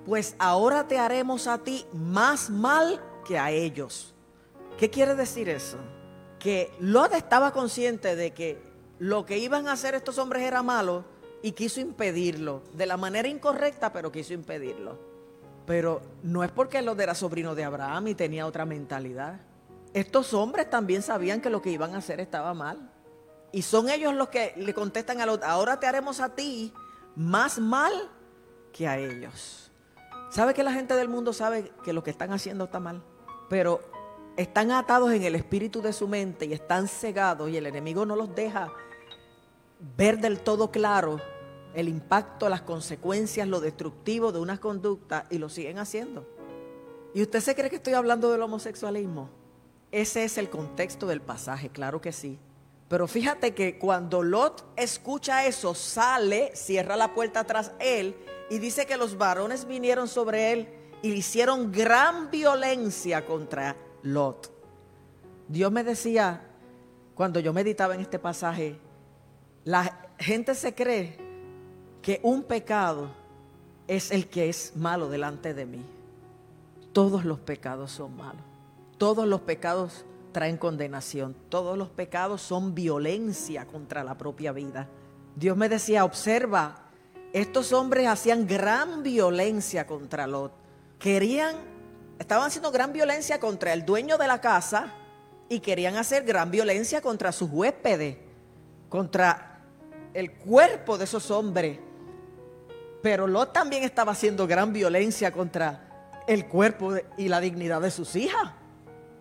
Pues 0.07 0.37
ahora 0.39 0.87
te 0.87 0.99
haremos 0.99 1.47
a 1.47 1.59
ti 1.59 1.87
más 1.93 2.51
mal 2.51 3.01
que 3.25 3.39
a 3.39 3.51
ellos. 3.51 4.15
¿Qué 4.79 4.91
quiere 4.91 5.15
decir 5.15 5.49
eso? 5.49 5.79
Que 6.39 6.73
Lot 6.79 7.15
estaba 7.15 7.53
consciente 7.53 8.15
de 8.17 8.33
que 8.33 8.63
lo 8.99 9.25
que 9.25 9.39
iban 9.39 9.67
a 9.67 9.73
hacer 9.73 9.95
estos 9.95 10.19
hombres 10.19 10.43
era 10.43 10.63
malo 10.63 11.05
y 11.43 11.53
quiso 11.53 11.81
impedirlo, 11.81 12.63
de 12.75 12.87
la 12.87 12.97
manera 12.97 13.29
incorrecta, 13.29 13.93
pero 13.93 14.13
quiso 14.13 14.35
impedirlo. 14.35 14.99
Pero 15.67 16.03
no 16.23 16.45
es 16.45 16.51
porque 16.51 16.83
Lot 16.83 17.01
era 17.01 17.15
sobrino 17.15 17.55
de 17.55 17.65
Abraham 17.65 18.09
y 18.09 18.15
tenía 18.15 18.47
otra 18.47 18.67
mentalidad. 18.67 19.41
Estos 19.95 20.35
hombres 20.35 20.69
también 20.69 21.03
sabían 21.03 21.41
que 21.41 21.51
lo 21.51 21.63
que 21.63 21.71
iban 21.71 21.95
a 21.95 21.99
hacer 21.99 22.21
estaba 22.21 22.53
mal. 22.53 22.91
Y 23.53 23.63
son 23.63 23.89
ellos 23.89 24.15
los 24.15 24.29
que 24.29 24.53
le 24.57 24.75
contestan 24.75 25.21
a 25.21 25.27
Lot, 25.27 25.43
ahora 25.45 25.79
te 25.79 25.87
haremos 25.87 26.21
a 26.21 26.35
ti 26.35 26.73
más 27.17 27.59
mal 27.59 27.93
que 28.73 28.89
a 28.89 28.99
ellos. 28.99 29.71
¿Sabe 30.35 30.53
que 30.53 30.65
la 30.65 30.73
gente 30.73 30.95
del 30.95 31.09
mundo 31.09 31.33
sabe 31.33 31.71
que 31.85 31.93
lo 31.93 32.03
que 32.03 32.11
están 32.11 32.33
haciendo 32.33 32.65
está 32.65 32.81
mal? 32.81 33.05
Pero 33.49 33.81
están 34.37 34.73
atados 34.73 35.13
en 35.13 35.23
el 35.23 35.37
espíritu 35.37 35.81
de 35.81 35.93
su 35.93 36.09
mente 36.09 36.47
y 36.47 36.53
están 36.53 36.89
cegados 36.89 37.51
y 37.51 37.57
el 37.57 37.67
enemigo 37.67 38.05
no 38.05 38.17
los 38.17 38.35
deja 38.35 38.73
ver 39.97 40.19
del 40.19 40.41
todo 40.41 40.73
claro 40.73 41.21
el 41.73 41.89
impacto, 41.89 42.49
las 42.49 42.63
consecuencias, 42.63 43.47
lo 43.47 43.61
destructivo 43.61 44.33
de 44.33 44.41
una 44.41 44.59
conducta 44.59 45.27
y 45.31 45.39
lo 45.39 45.49
siguen 45.49 45.79
haciendo. 45.79 46.27
¿Y 47.15 47.23
usted 47.23 47.39
se 47.39 47.55
cree 47.55 47.71
que 47.71 47.77
estoy 47.77 47.95
hablando 47.95 48.33
del 48.33 48.43
homosexualismo? 48.43 49.31
Ese 49.93 50.25
es 50.25 50.37
el 50.37 50.51
contexto 50.51 51.07
del 51.07 51.21
pasaje, 51.21 51.69
claro 51.69 52.01
que 52.01 52.11
sí. 52.11 52.41
Pero 52.95 53.09
fíjate 53.09 53.55
que 53.55 53.77
cuando 53.77 54.23
Lot 54.23 54.67
escucha 54.77 55.47
eso, 55.47 55.75
sale, 55.75 56.55
cierra 56.55 56.95
la 56.95 57.13
puerta 57.13 57.43
tras 57.43 57.73
él 57.81 58.15
y 58.49 58.59
dice 58.59 58.87
que 58.87 58.97
los 58.97 59.19
varones 59.19 59.67
vinieron 59.67 60.07
sobre 60.07 60.53
él 60.53 60.69
y 61.03 61.11
le 61.11 61.17
hicieron 61.17 61.73
gran 61.73 62.31
violencia 62.31 63.27
contra 63.27 63.75
Lot. 64.05 64.49
Dios 65.49 65.73
me 65.73 65.83
decía, 65.83 66.47
cuando 67.17 67.41
yo 67.41 67.53
meditaba 67.53 67.97
en 67.97 68.01
este 68.01 68.21
pasaje, 68.21 68.79
la 69.65 70.13
gente 70.21 70.55
se 70.55 70.73
cree 70.73 71.19
que 72.01 72.21
un 72.23 72.45
pecado 72.45 73.11
es 73.89 74.13
el 74.13 74.29
que 74.29 74.49
es 74.49 74.77
malo 74.77 75.09
delante 75.09 75.53
de 75.53 75.67
mí. 75.67 75.85
Todos 76.93 77.25
los 77.25 77.41
pecados 77.41 77.91
son 77.91 78.17
malos. 78.17 78.45
Todos 78.99 79.27
los 79.27 79.41
pecados 79.41 80.05
traen 80.35 80.59
condenación. 80.59 81.35
Todos 81.49 81.79
los 81.79 81.89
pecados 81.89 82.43
son 82.43 82.75
violencia 82.75 83.67
contra 83.67 84.05
la 84.05 84.19
propia 84.19 84.53
vida. 84.53 84.89
Dios 85.35 85.57
me 85.57 85.71
decía, 85.71 86.05
observa, 86.05 86.91
estos 87.33 87.73
hombres 87.73 88.07
hacían 88.07 88.47
gran 88.47 89.03
violencia 89.03 89.87
contra 89.87 90.27
Lot. 90.27 90.53
Querían, 90.99 91.57
estaban 92.19 92.49
haciendo 92.49 92.71
gran 92.71 92.93
violencia 92.93 93.41
contra 93.41 93.73
el 93.73 93.87
dueño 93.87 94.19
de 94.19 94.27
la 94.27 94.43
casa 94.43 94.93
y 95.49 95.61
querían 95.61 95.97
hacer 95.97 96.25
gran 96.25 96.51
violencia 96.51 97.01
contra 97.01 97.33
sus 97.33 97.49
huéspedes, 97.51 98.19
contra 98.89 99.63
el 100.13 100.33
cuerpo 100.33 100.99
de 100.99 101.05
esos 101.05 101.31
hombres. 101.31 101.79
Pero 103.03 103.27
Lot 103.27 103.53
también 103.53 103.85
estaba 103.85 104.13
haciendo 104.13 104.47
gran 104.47 104.73
violencia 104.73 105.33
contra 105.33 106.13
el 106.27 106.47
cuerpo 106.49 106.95
y 107.17 107.29
la 107.29 107.41
dignidad 107.41 107.81
de 107.81 107.91
sus 107.91 108.17
hijas. 108.17 108.51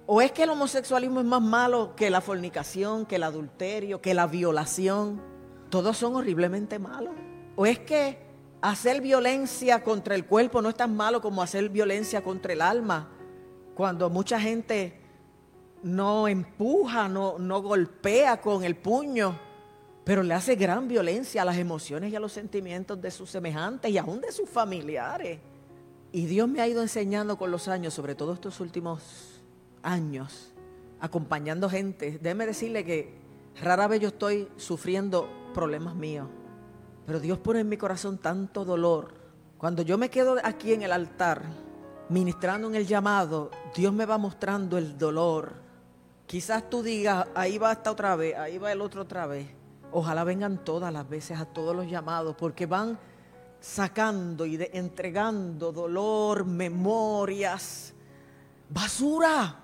¿O 0.05 0.21
es 0.21 0.31
que 0.33 0.43
el 0.43 0.49
homosexualismo 0.49 1.21
es 1.21 1.25
más 1.25 1.41
malo 1.41 1.95
que 1.95 2.09
la 2.09 2.19
fornicación, 2.19 3.05
que 3.05 3.15
el 3.15 3.23
adulterio, 3.23 4.01
que 4.01 4.13
la 4.13 4.27
violación? 4.27 5.21
Todos 5.69 5.97
son 5.97 6.15
horriblemente 6.15 6.77
malos. 6.77 7.13
¿O 7.55 7.65
es 7.65 7.79
que 7.79 8.19
hacer 8.61 8.99
violencia 9.01 9.81
contra 9.81 10.15
el 10.15 10.25
cuerpo 10.25 10.61
no 10.61 10.69
es 10.69 10.75
tan 10.75 10.95
malo 10.95 11.21
como 11.21 11.41
hacer 11.41 11.69
violencia 11.69 12.21
contra 12.21 12.51
el 12.51 12.61
alma? 12.61 13.11
Cuando 13.75 14.09
mucha 14.09 14.41
gente 14.41 14.99
no 15.83 16.27
empuja, 16.27 17.07
no, 17.07 17.61
golpea 17.61 18.41
con 18.41 18.65
el 18.65 18.75
puño, 18.75 19.39
pero 20.03 20.21
le 20.21 20.33
hace 20.33 20.55
gran 20.55 20.89
violencia 20.89 21.43
a 21.43 21.45
las 21.45 21.57
emociones 21.57 22.11
y 22.11 22.15
a 22.17 22.19
los 22.19 22.33
sentimientos 22.33 23.01
de 23.01 23.09
sus 23.09 23.29
semejantes 23.29 23.89
y 23.89 23.97
aún 23.97 24.19
de 24.19 24.33
sus 24.33 24.49
familiares. 24.49 25.39
Y 26.11 26.25
Dios 26.25 26.49
me 26.49 26.59
ha 26.59 26.67
ido 26.67 26.81
enseñando 26.81 27.37
con 27.37 27.51
los 27.51 27.69
años, 27.69 27.93
sobre 27.93 28.15
todo 28.15 28.33
estos 28.33 28.59
últimos 28.59 29.32
años 29.83 30.53
acompañando 31.03 31.69
gente, 31.69 32.17
déjeme 32.21 32.45
decirle 32.45 32.85
que 32.85 33.13
rara 33.61 33.87
vez 33.87 33.99
yo 33.99 34.07
estoy 34.07 34.47
sufriendo 34.55 35.27
problemas 35.53 35.95
míos, 35.95 36.29
pero 37.05 37.19
Dios 37.19 37.37
pone 37.39 37.59
en 37.59 37.67
mi 37.67 37.75
corazón 37.75 38.17
tanto 38.17 38.63
dolor. 38.63 39.13
Cuando 39.57 39.81
yo 39.81 39.97
me 39.97 40.09
quedo 40.09 40.37
aquí 40.41 40.71
en 40.71 40.81
el 40.81 40.93
altar, 40.93 41.43
ministrando 42.07 42.69
en 42.69 42.75
el 42.75 42.87
llamado, 42.87 43.51
Dios 43.75 43.93
me 43.93 44.05
va 44.05 44.17
mostrando 44.17 44.77
el 44.77 44.97
dolor. 44.97 45.53
Quizás 46.25 46.69
tú 46.69 46.81
digas, 46.81 47.27
ahí 47.35 47.57
va 47.57 47.73
esta 47.73 47.91
otra 47.91 48.15
vez, 48.15 48.37
ahí 48.37 48.57
va 48.57 48.71
el 48.71 48.79
otro 48.79 49.01
otra 49.01 49.27
vez. 49.27 49.47
Ojalá 49.91 50.23
vengan 50.23 50.63
todas 50.63 50.91
las 50.93 51.07
veces 51.09 51.37
a 51.37 51.45
todos 51.45 51.75
los 51.75 51.85
llamados, 51.87 52.35
porque 52.37 52.65
van 52.65 52.97
sacando 53.59 54.45
y 54.45 54.57
entregando 54.71 55.73
dolor, 55.73 56.45
memorias, 56.45 57.93
basura 58.69 59.62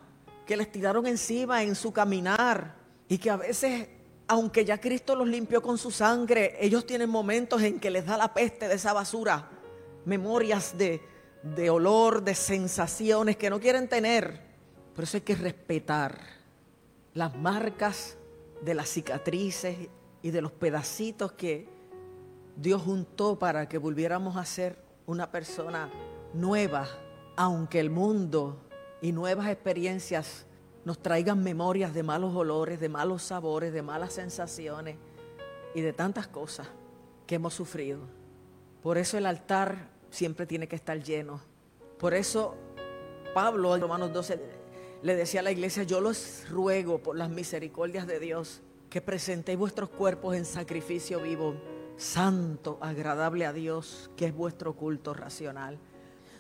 que 0.50 0.58
les 0.58 0.72
tiraron 0.72 1.06
encima 1.06 1.62
en 1.62 1.76
su 1.76 1.94
caminar 1.94 2.74
y 3.08 3.20
que 3.20 3.30
a 3.30 3.38
veces, 3.38 3.88
aunque 4.28 4.66
ya 4.66 4.82
Cristo 4.82 5.16
los 5.16 5.28
limpió 5.28 5.62
con 5.62 5.78
su 5.78 5.92
sangre, 5.92 6.58
ellos 6.60 6.88
tienen 6.88 7.08
momentos 7.08 7.62
en 7.62 7.80
que 7.80 7.92
les 7.92 8.08
da 8.08 8.18
la 8.18 8.34
peste 8.34 8.68
de 8.68 8.74
esa 8.74 8.92
basura, 8.92 9.48
memorias 10.06 10.76
de, 10.76 11.04
de 11.44 11.70
olor, 11.70 12.24
de 12.24 12.34
sensaciones 12.34 13.38
que 13.38 13.52
no 13.52 13.60
quieren 13.60 13.88
tener. 13.88 14.42
Por 14.96 15.04
eso 15.04 15.18
hay 15.18 15.22
que 15.22 15.36
respetar 15.36 16.20
las 17.14 17.38
marcas 17.38 18.18
de 18.64 18.74
las 18.74 18.90
cicatrices 18.90 19.78
y 20.24 20.32
de 20.32 20.42
los 20.42 20.52
pedacitos 20.52 21.34
que 21.34 21.70
Dios 22.56 22.82
juntó 22.82 23.38
para 23.38 23.70
que 23.70 23.78
volviéramos 23.78 24.36
a 24.36 24.46
ser 24.46 24.84
una 25.06 25.30
persona 25.30 25.92
nueva, 26.34 26.88
aunque 27.36 27.80
el 27.80 27.92
mundo 27.92 28.66
y 29.02 29.12
nuevas 29.12 29.48
experiencias 29.48 30.46
nos 30.86 31.00
traigan 31.00 31.44
memorias 31.44 31.94
de 31.94 32.04
malos 32.04 32.36
olores, 32.36 32.80
de 32.80 32.90
malos 32.90 33.24
sabores, 33.24 33.74
de 33.74 33.82
malas 33.82 34.14
sensaciones 34.14 34.98
y 35.74 35.82
de 35.82 35.94
tantas 35.94 36.28
cosas 36.28 36.68
que 37.28 37.36
hemos 37.36 37.54
sufrido. 37.54 38.00
Por 38.82 38.98
eso 38.98 39.18
el 39.18 39.26
altar 39.26 39.90
siempre 40.10 40.46
tiene 40.46 40.68
que 40.68 40.76
estar 40.76 41.02
lleno. 41.02 41.42
Por 41.98 42.14
eso 42.14 42.56
Pablo 43.34 43.76
en 43.76 43.82
Romanos 43.82 44.14
12 44.14 44.40
le 45.02 45.16
decía 45.16 45.42
a 45.42 45.44
la 45.44 45.52
iglesia, 45.52 45.84
yo 45.84 46.02
los 46.02 46.50
ruego 46.50 47.00
por 47.00 47.16
las 47.16 47.30
misericordias 47.30 48.08
de 48.08 48.20
Dios 48.20 48.62
que 48.90 49.02
presentéis 49.02 49.58
vuestros 49.58 49.90
cuerpos 49.90 50.36
en 50.36 50.46
sacrificio 50.46 51.22
vivo, 51.22 51.56
santo, 51.98 52.80
agradable 52.82 53.46
a 53.46 53.54
Dios, 53.54 54.10
que 54.18 54.26
es 54.26 54.36
vuestro 54.36 54.74
culto 54.76 55.14
racional. 55.14 55.78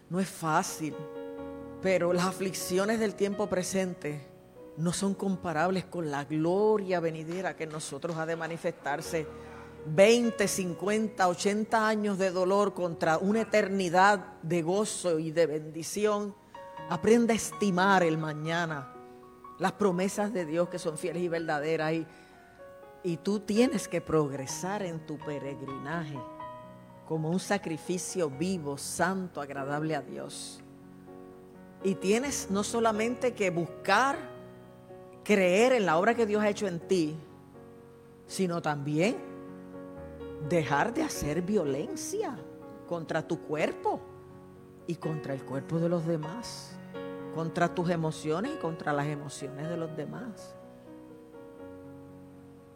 No 0.09 0.19
es 0.19 0.27
fácil, 0.27 0.95
pero 1.81 2.11
las 2.13 2.25
aflicciones 2.25 2.99
del 2.99 3.15
tiempo 3.15 3.47
presente 3.47 4.27
no 4.77 4.93
son 4.93 5.13
comparables 5.13 5.85
con 5.85 6.09
la 6.09 6.25
gloria 6.25 6.99
venidera 6.99 7.55
que 7.55 7.65
en 7.65 7.71
nosotros 7.71 8.17
ha 8.17 8.25
de 8.25 8.35
manifestarse. 8.35 9.27
20, 9.85 10.47
50, 10.47 11.27
80 11.27 11.87
años 11.87 12.17
de 12.17 12.31
dolor 12.31 12.73
contra 12.73 13.17
una 13.17 13.41
eternidad 13.41 14.39
de 14.41 14.61
gozo 14.61 15.19
y 15.19 15.31
de 15.31 15.45
bendición. 15.45 16.35
Aprende 16.89 17.33
a 17.33 17.37
estimar 17.37 18.03
el 18.03 18.17
mañana, 18.17 18.93
las 19.57 19.73
promesas 19.73 20.33
de 20.33 20.45
Dios 20.45 20.69
que 20.69 20.79
son 20.79 20.97
fieles 20.97 21.23
y 21.23 21.29
verdaderas. 21.29 21.93
Y, 21.93 22.07
y 23.03 23.17
tú 23.17 23.39
tienes 23.39 23.87
que 23.87 24.01
progresar 24.01 24.83
en 24.83 25.05
tu 25.05 25.17
peregrinaje 25.17 26.19
como 27.07 27.29
un 27.29 27.39
sacrificio 27.39 28.29
vivo, 28.29 28.77
santo, 28.77 29.41
agradable 29.41 29.95
a 29.95 30.01
Dios. 30.01 30.61
Y 31.83 31.95
tienes 31.95 32.49
no 32.51 32.63
solamente 32.63 33.33
que 33.33 33.49
buscar 33.49 34.17
creer 35.23 35.73
en 35.73 35.85
la 35.85 35.97
obra 35.97 36.15
que 36.15 36.25
Dios 36.25 36.43
ha 36.43 36.49
hecho 36.49 36.67
en 36.67 36.79
ti, 36.79 37.15
sino 38.25 38.61
también 38.61 39.17
dejar 40.47 40.93
de 40.93 41.03
hacer 41.03 41.41
violencia 41.41 42.37
contra 42.87 43.27
tu 43.27 43.41
cuerpo 43.41 43.99
y 44.87 44.95
contra 44.95 45.33
el 45.33 45.43
cuerpo 45.43 45.79
de 45.79 45.89
los 45.89 46.05
demás, 46.05 46.77
contra 47.35 47.73
tus 47.73 47.89
emociones 47.89 48.53
y 48.55 48.57
contra 48.57 48.91
las 48.91 49.05
emociones 49.05 49.69
de 49.69 49.77
los 49.77 49.95
demás, 49.95 50.55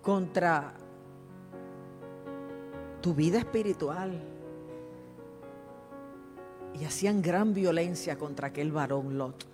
contra 0.02 0.74
tu 3.02 3.14
vida 3.14 3.40
espiritual. 3.40 4.12
Y 6.80 6.86
hacían 6.86 7.22
gran 7.22 7.54
violencia 7.54 8.18
contra 8.18 8.48
aquel 8.48 8.72
varón 8.72 9.18
Lot. 9.18 9.46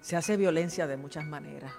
Se 0.00 0.16
hace 0.16 0.36
violencia 0.36 0.86
de 0.86 0.96
muchas 0.96 1.24
maneras 1.24 1.72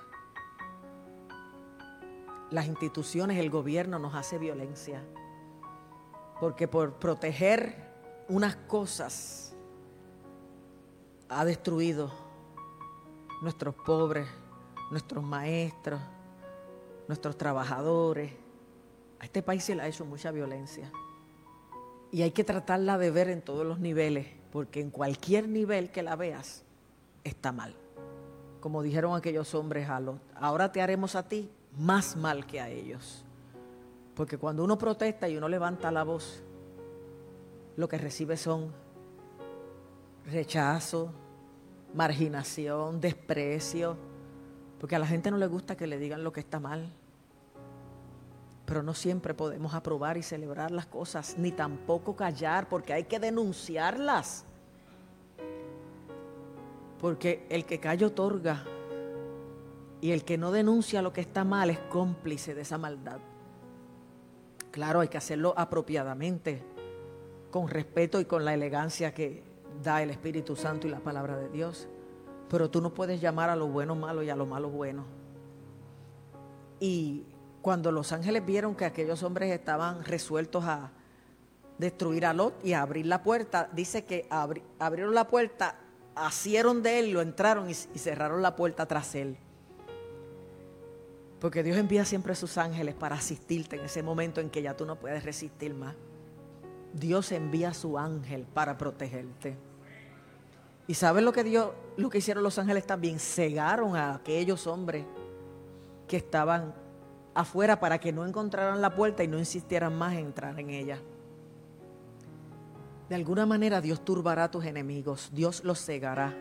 las 2.53 2.67
instituciones, 2.67 3.39
el 3.39 3.49
gobierno 3.49 3.97
nos 3.97 4.13
hace 4.13 4.37
violencia. 4.37 5.03
Porque 6.39 6.67
por 6.67 6.93
proteger 6.93 7.75
unas 8.29 8.55
cosas 8.55 9.55
ha 11.29 11.45
destruido 11.45 12.11
nuestros 13.41 13.73
pobres, 13.73 14.27
nuestros 14.91 15.23
maestros, 15.23 15.99
nuestros 17.07 17.35
trabajadores. 17.39 18.31
A 19.19 19.25
este 19.25 19.41
país 19.41 19.63
se 19.63 19.73
le 19.73 19.81
ha 19.81 19.87
hecho 19.87 20.05
mucha 20.05 20.29
violencia. 20.29 20.91
Y 22.13 22.21
hay 22.21 22.29
que 22.29 22.43
tratarla 22.43 22.99
de 22.99 23.09
ver 23.09 23.27
en 23.27 23.41
todos 23.41 23.65
los 23.65 23.79
niveles, 23.79 24.27
porque 24.51 24.79
en 24.79 24.91
cualquier 24.91 25.49
nivel 25.49 25.89
que 25.89 26.03
la 26.03 26.15
veas, 26.15 26.63
está 27.23 27.51
mal. 27.51 27.75
Como 28.59 28.83
dijeron 28.83 29.15
aquellos 29.15 29.55
hombres 29.55 29.89
a 29.89 29.99
ahora 30.35 30.71
te 30.71 30.79
haremos 30.79 31.15
a 31.15 31.27
ti 31.27 31.49
más 31.75 32.15
mal 32.15 32.45
que 32.45 32.61
a 32.61 32.69
ellos. 32.69 33.25
Porque 34.13 34.37
cuando 34.37 34.63
uno 34.63 34.77
protesta 34.77 35.27
y 35.27 35.37
uno 35.37 35.49
levanta 35.49 35.91
la 35.91 36.03
voz, 36.03 36.43
lo 37.77 37.89
que 37.89 37.97
recibe 37.97 38.37
son 38.37 38.71
rechazo, 40.31 41.11
marginación, 41.95 43.01
desprecio, 43.01 43.97
porque 44.79 44.95
a 44.95 44.99
la 44.99 45.07
gente 45.07 45.31
no 45.31 45.37
le 45.37 45.47
gusta 45.47 45.75
que 45.75 45.87
le 45.87 45.97
digan 45.97 46.23
lo 46.23 46.31
que 46.31 46.41
está 46.41 46.59
mal. 46.59 46.93
Pero 48.65 48.83
no 48.83 48.93
siempre 48.93 49.33
podemos 49.33 49.73
aprobar 49.73 50.17
y 50.17 50.23
celebrar 50.23 50.71
las 50.71 50.85
cosas, 50.85 51.35
ni 51.37 51.51
tampoco 51.51 52.15
callar, 52.15 52.69
porque 52.69 52.93
hay 52.93 53.03
que 53.03 53.19
denunciarlas. 53.19 54.45
Porque 56.99 57.45
el 57.49 57.65
que 57.65 57.79
calla 57.79 58.07
otorga, 58.07 58.63
y 60.03 60.11
el 60.11 60.25
que 60.25 60.37
no 60.37 60.51
denuncia 60.51 61.01
lo 61.01 61.13
que 61.13 61.21
está 61.21 61.45
mal 61.45 61.69
es 61.69 61.79
cómplice 61.79 62.53
de 62.53 62.63
esa 62.63 62.77
maldad. 62.77 63.19
Claro, 64.69 64.99
hay 64.99 65.07
que 65.07 65.17
hacerlo 65.17 65.53
apropiadamente, 65.55 66.61
con 67.51 67.69
respeto 67.69 68.19
y 68.19 68.25
con 68.25 68.43
la 68.43 68.53
elegancia 68.53 69.13
que 69.13 69.43
da 69.81 70.03
el 70.03 70.09
Espíritu 70.09 70.57
Santo 70.57 70.87
y 70.87 70.89
la 70.89 70.99
palabra 70.99 71.37
de 71.37 71.47
Dios. 71.47 71.87
Pero 72.49 72.69
tú 72.69 72.81
no 72.81 72.93
puedes 72.93 73.21
llamar 73.21 73.49
a 73.49 73.55
lo 73.55 73.67
bueno 73.67 73.95
malo 73.95 74.23
y 74.23 74.29
a 74.29 74.35
lo 74.35 74.45
malo 74.45 74.69
bueno. 74.69 75.05
Y 76.81 77.23
cuando 77.63 77.93
los 77.93 78.11
ángeles 78.11 78.45
vieron 78.45 78.75
que 78.75 78.83
aquellos 78.83 79.23
hombres 79.23 79.49
estaban 79.49 80.03
resueltos 80.03 80.65
a 80.65 80.91
destruir 81.77 82.25
a 82.25 82.33
Lot 82.33 82.53
y 82.61 82.73
a 82.73 82.81
abrir 82.81 83.05
la 83.05 83.23
puerta, 83.23 83.69
dice 83.71 84.03
que 84.03 84.27
abrieron 84.79 85.15
la 85.15 85.29
puerta, 85.29 85.77
asieron 86.13 86.83
de 86.83 86.99
él, 86.99 87.11
lo 87.11 87.21
entraron 87.21 87.69
y 87.69 87.73
cerraron 87.73 88.41
la 88.41 88.57
puerta 88.57 88.85
tras 88.85 89.15
él. 89.15 89.37
Porque 91.39 91.63
Dios 91.63 91.77
envía 91.77 92.03
siempre 92.03 92.33
a 92.33 92.35
sus 92.35 92.57
ángeles 92.57 92.95
para 92.95 93.15
asistirte 93.15 93.77
en 93.77 93.85
ese 93.85 94.03
momento 94.03 94.41
en 94.41 94.49
que 94.49 94.61
ya 94.61 94.75
tú 94.75 94.85
no 94.85 94.97
puedes 94.97 95.23
resistir 95.23 95.73
más. 95.73 95.95
Dios 96.91 97.31
envía 97.31 97.69
a 97.69 97.73
su 97.73 97.97
ángel 97.97 98.45
para 98.53 98.77
protegerte. 98.77 99.55
¿Y 100.85 100.95
sabes 100.95 101.23
lo 101.23 101.31
que 101.31 101.45
Dios, 101.45 101.69
lo 101.95 102.09
que 102.09 102.17
hicieron 102.17 102.43
los 102.43 102.59
ángeles 102.59 102.85
también? 102.85 103.19
Cegaron 103.19 103.95
a 103.95 104.15
aquellos 104.15 104.67
hombres 104.67 105.05
que 106.09 106.17
estaban 106.17 106.82
afuera 107.33 107.79
para 107.79 107.99
que 107.99 108.11
no 108.11 108.25
encontraran 108.25 108.81
la 108.81 108.95
puerta 108.95 109.23
y 109.23 109.27
no 109.27 109.39
insistieran 109.39 109.95
más 109.95 110.13
en 110.13 110.19
entrar 110.19 110.59
en 110.59 110.69
ella. 110.69 110.99
De 113.09 113.15
alguna 113.15 113.45
manera 113.45 113.81
Dios 113.81 114.03
turbará 114.03 114.45
a 114.45 114.51
tus 114.51 114.65
enemigos, 114.65 115.29
Dios 115.33 115.63
los 115.63 115.83
cegará. 115.83 116.33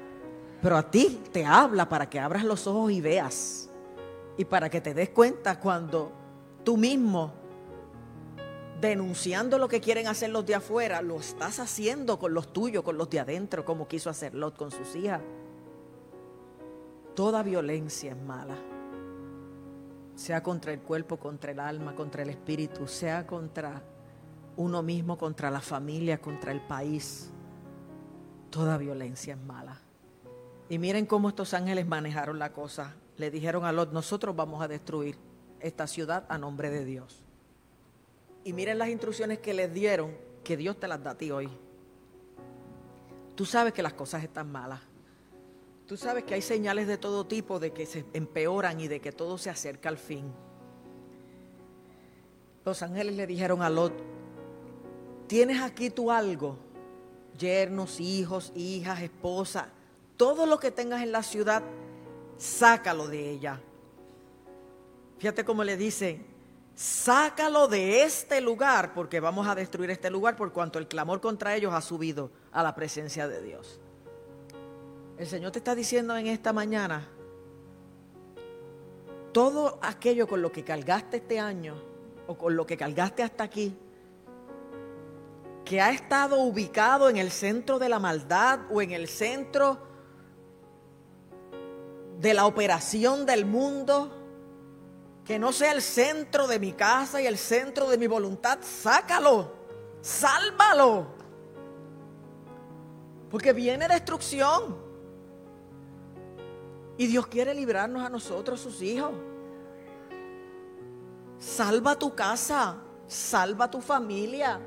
Pero 0.62 0.76
a 0.76 0.90
ti 0.90 1.20
te 1.32 1.44
habla 1.44 1.88
para 1.88 2.08
que 2.08 2.20
abras 2.20 2.44
los 2.44 2.66
ojos 2.66 2.92
y 2.92 3.00
veas 3.00 3.68
y 4.36 4.44
para 4.44 4.70
que 4.70 4.80
te 4.80 4.94
des 4.94 5.10
cuenta 5.10 5.58
cuando 5.58 6.12
tú 6.64 6.76
mismo, 6.76 7.32
denunciando 8.80 9.58
lo 9.58 9.68
que 9.68 9.80
quieren 9.80 10.06
hacer 10.06 10.30
los 10.30 10.46
de 10.46 10.54
afuera, 10.54 11.02
lo 11.02 11.18
estás 11.18 11.58
haciendo 11.58 12.18
con 12.18 12.32
los 12.32 12.52
tuyos, 12.52 12.84
con 12.84 12.96
los 12.96 13.10
de 13.10 13.20
adentro, 13.20 13.64
como 13.64 13.88
quiso 13.88 14.08
hacer 14.08 14.34
Lot 14.34 14.56
con 14.56 14.70
sus 14.70 14.94
hijas. 14.94 15.20
Toda 17.14 17.42
violencia 17.42 18.12
es 18.12 18.16
mala. 18.16 18.71
Sea 20.14 20.42
contra 20.42 20.72
el 20.72 20.80
cuerpo, 20.80 21.18
contra 21.18 21.52
el 21.52 21.60
alma, 21.60 21.94
contra 21.94 22.22
el 22.22 22.30
espíritu, 22.30 22.86
sea 22.86 23.26
contra 23.26 23.82
uno 24.56 24.82
mismo, 24.82 25.16
contra 25.16 25.50
la 25.50 25.60
familia, 25.60 26.20
contra 26.20 26.52
el 26.52 26.60
país. 26.60 27.30
Toda 28.50 28.76
violencia 28.76 29.34
es 29.34 29.40
mala. 29.40 29.80
Y 30.68 30.78
miren 30.78 31.06
cómo 31.06 31.28
estos 31.28 31.54
ángeles 31.54 31.86
manejaron 31.86 32.38
la 32.38 32.52
cosa 32.52 32.94
le 33.16 33.30
dijeron 33.30 33.64
a 33.64 33.72
Lot, 33.72 33.92
nosotros 33.92 34.34
vamos 34.34 34.62
a 34.62 34.68
destruir 34.68 35.16
esta 35.60 35.86
ciudad 35.86 36.24
a 36.28 36.38
nombre 36.38 36.70
de 36.70 36.84
Dios. 36.84 37.22
Y 38.44 38.52
miren 38.52 38.78
las 38.78 38.88
instrucciones 38.88 39.38
que 39.38 39.54
les 39.54 39.72
dieron, 39.72 40.16
que 40.42 40.56
Dios 40.56 40.78
te 40.80 40.88
las 40.88 41.02
da 41.02 41.12
a 41.12 41.18
ti 41.18 41.30
hoy. 41.30 41.48
Tú 43.36 43.44
sabes 43.44 43.72
que 43.72 43.82
las 43.82 43.92
cosas 43.92 44.24
están 44.24 44.50
malas. 44.50 44.80
Tú 45.86 45.96
sabes 45.96 46.24
que 46.24 46.34
hay 46.34 46.42
señales 46.42 46.86
de 46.86 46.98
todo 46.98 47.26
tipo 47.26 47.58
de 47.58 47.72
que 47.72 47.86
se 47.86 48.04
empeoran 48.12 48.80
y 48.80 48.88
de 48.88 49.00
que 49.00 49.12
todo 49.12 49.36
se 49.38 49.50
acerca 49.50 49.88
al 49.88 49.98
fin. 49.98 50.32
Los 52.64 52.82
ángeles 52.82 53.16
le 53.16 53.26
dijeron 53.26 53.62
a 53.62 53.68
Lot, 53.68 53.92
tienes 55.26 55.60
aquí 55.60 55.90
tú 55.90 56.10
algo, 56.10 56.56
yernos, 57.36 57.98
hijos, 58.00 58.52
hijas, 58.54 59.02
esposa, 59.02 59.68
todo 60.16 60.46
lo 60.46 60.58
que 60.60 60.70
tengas 60.70 61.02
en 61.02 61.10
la 61.10 61.22
ciudad, 61.24 61.62
sácalo 62.38 63.08
de 63.08 63.30
ella. 63.30 63.60
Fíjate 65.18 65.44
cómo 65.44 65.64
le 65.64 65.76
dice, 65.76 66.20
sácalo 66.76 67.66
de 67.66 68.04
este 68.04 68.40
lugar 68.40 68.94
porque 68.94 69.20
vamos 69.20 69.46
a 69.48 69.54
destruir 69.54 69.90
este 69.90 70.10
lugar 70.10 70.36
por 70.36 70.52
cuanto 70.52 70.78
el 70.78 70.86
clamor 70.86 71.20
contra 71.20 71.56
ellos 71.56 71.74
ha 71.74 71.80
subido 71.80 72.30
a 72.52 72.62
la 72.62 72.74
presencia 72.74 73.26
de 73.26 73.42
Dios. 73.42 73.80
El 75.22 75.28
Señor 75.28 75.52
te 75.52 75.60
está 75.60 75.76
diciendo 75.76 76.16
en 76.16 76.26
esta 76.26 76.52
mañana, 76.52 77.08
todo 79.30 79.78
aquello 79.80 80.26
con 80.26 80.42
lo 80.42 80.50
que 80.50 80.64
cargaste 80.64 81.18
este 81.18 81.38
año 81.38 81.80
o 82.26 82.36
con 82.36 82.56
lo 82.56 82.66
que 82.66 82.76
cargaste 82.76 83.22
hasta 83.22 83.44
aquí, 83.44 83.78
que 85.64 85.80
ha 85.80 85.92
estado 85.92 86.40
ubicado 86.40 87.08
en 87.08 87.18
el 87.18 87.30
centro 87.30 87.78
de 87.78 87.88
la 87.88 88.00
maldad 88.00 88.62
o 88.68 88.82
en 88.82 88.90
el 88.90 89.06
centro 89.06 89.78
de 92.18 92.34
la 92.34 92.46
operación 92.46 93.24
del 93.24 93.44
mundo, 93.44 94.10
que 95.24 95.38
no 95.38 95.52
sea 95.52 95.70
el 95.70 95.82
centro 95.82 96.48
de 96.48 96.58
mi 96.58 96.72
casa 96.72 97.22
y 97.22 97.28
el 97.28 97.38
centro 97.38 97.88
de 97.88 97.96
mi 97.96 98.08
voluntad, 98.08 98.58
sácalo, 98.60 99.52
sálvalo. 100.00 101.06
Porque 103.30 103.52
viene 103.52 103.86
destrucción. 103.86 104.81
Y 106.96 107.06
Dios 107.06 107.26
quiere 107.26 107.54
librarnos 107.54 108.04
a 108.04 108.08
nosotros, 108.08 108.60
sus 108.60 108.82
hijos. 108.82 109.12
Salva 111.38 111.98
tu 111.98 112.14
casa, 112.14 112.76
salva 113.06 113.70
tu 113.70 113.80
familia. 113.80 114.60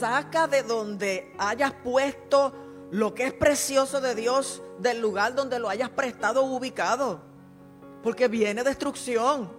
Saca 0.00 0.46
de 0.46 0.62
donde 0.62 1.34
hayas 1.38 1.72
puesto 1.84 2.52
lo 2.90 3.14
que 3.14 3.26
es 3.26 3.32
precioso 3.32 4.00
de 4.00 4.14
Dios 4.14 4.62
del 4.78 5.00
lugar 5.00 5.34
donde 5.34 5.58
lo 5.58 5.68
hayas 5.68 5.90
prestado 5.90 6.42
ubicado. 6.44 7.20
Porque 8.02 8.28
viene 8.28 8.64
destrucción. 8.64 9.50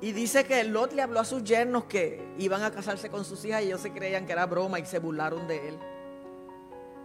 Y 0.00 0.12
dice 0.12 0.44
que 0.44 0.62
Lot 0.62 0.92
le 0.92 1.02
habló 1.02 1.18
a 1.18 1.24
sus 1.24 1.42
yernos 1.42 1.84
que 1.84 2.34
iban 2.38 2.62
a 2.62 2.70
casarse 2.70 3.10
con 3.10 3.24
sus 3.24 3.44
hijas 3.44 3.62
y 3.62 3.66
ellos 3.66 3.80
se 3.80 3.92
creían 3.92 4.26
que 4.26 4.32
era 4.32 4.46
broma 4.46 4.78
y 4.78 4.86
se 4.86 5.00
burlaron 5.00 5.48
de 5.48 5.68
él. 5.68 5.78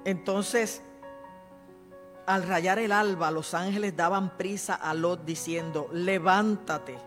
Entonces, 0.06 0.84
al 2.26 2.44
rayar 2.44 2.80
el 2.80 2.92
alba, 2.92 3.32
los 3.32 3.54
ángeles 3.54 3.96
daban 3.96 4.38
prisa 4.38 4.76
a 4.76 4.94
Lot 4.94 5.26
diciendo, 5.26 5.90
levántate, 5.92 6.98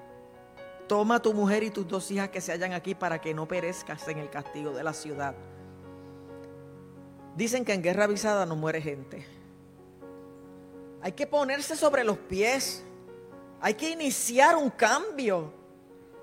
toma 0.87 1.21
tu 1.21 1.33
mujer 1.33 1.63
y 1.63 1.71
tus 1.71 1.89
dos 1.89 2.11
hijas 2.11 2.29
que 2.29 2.41
se 2.41 2.53
hallan 2.53 2.73
aquí 2.73 2.95
para 2.95 3.21
que 3.21 3.35
no 3.35 3.49
perezcas 3.49 4.07
en 4.09 4.19
el 4.19 4.31
castigo 4.31 4.73
de 4.73 4.85
la 4.85 4.93
ciudad. 4.93 5.35
Dicen 7.35 7.65
que 7.65 7.75
en 7.75 7.83
guerra 7.83 8.05
avisada 8.05 8.47
no 8.47 8.57
muere 8.57 8.81
gente. 8.81 9.27
Hay 11.03 11.13
que 11.13 11.27
ponerse 11.27 11.77
sobre 11.77 12.03
los 12.03 12.19
pies 12.19 12.83
Hay 13.61 13.75
que 13.75 13.91
iniciar 13.91 14.57
un 14.57 14.71
cambio. 14.71 15.53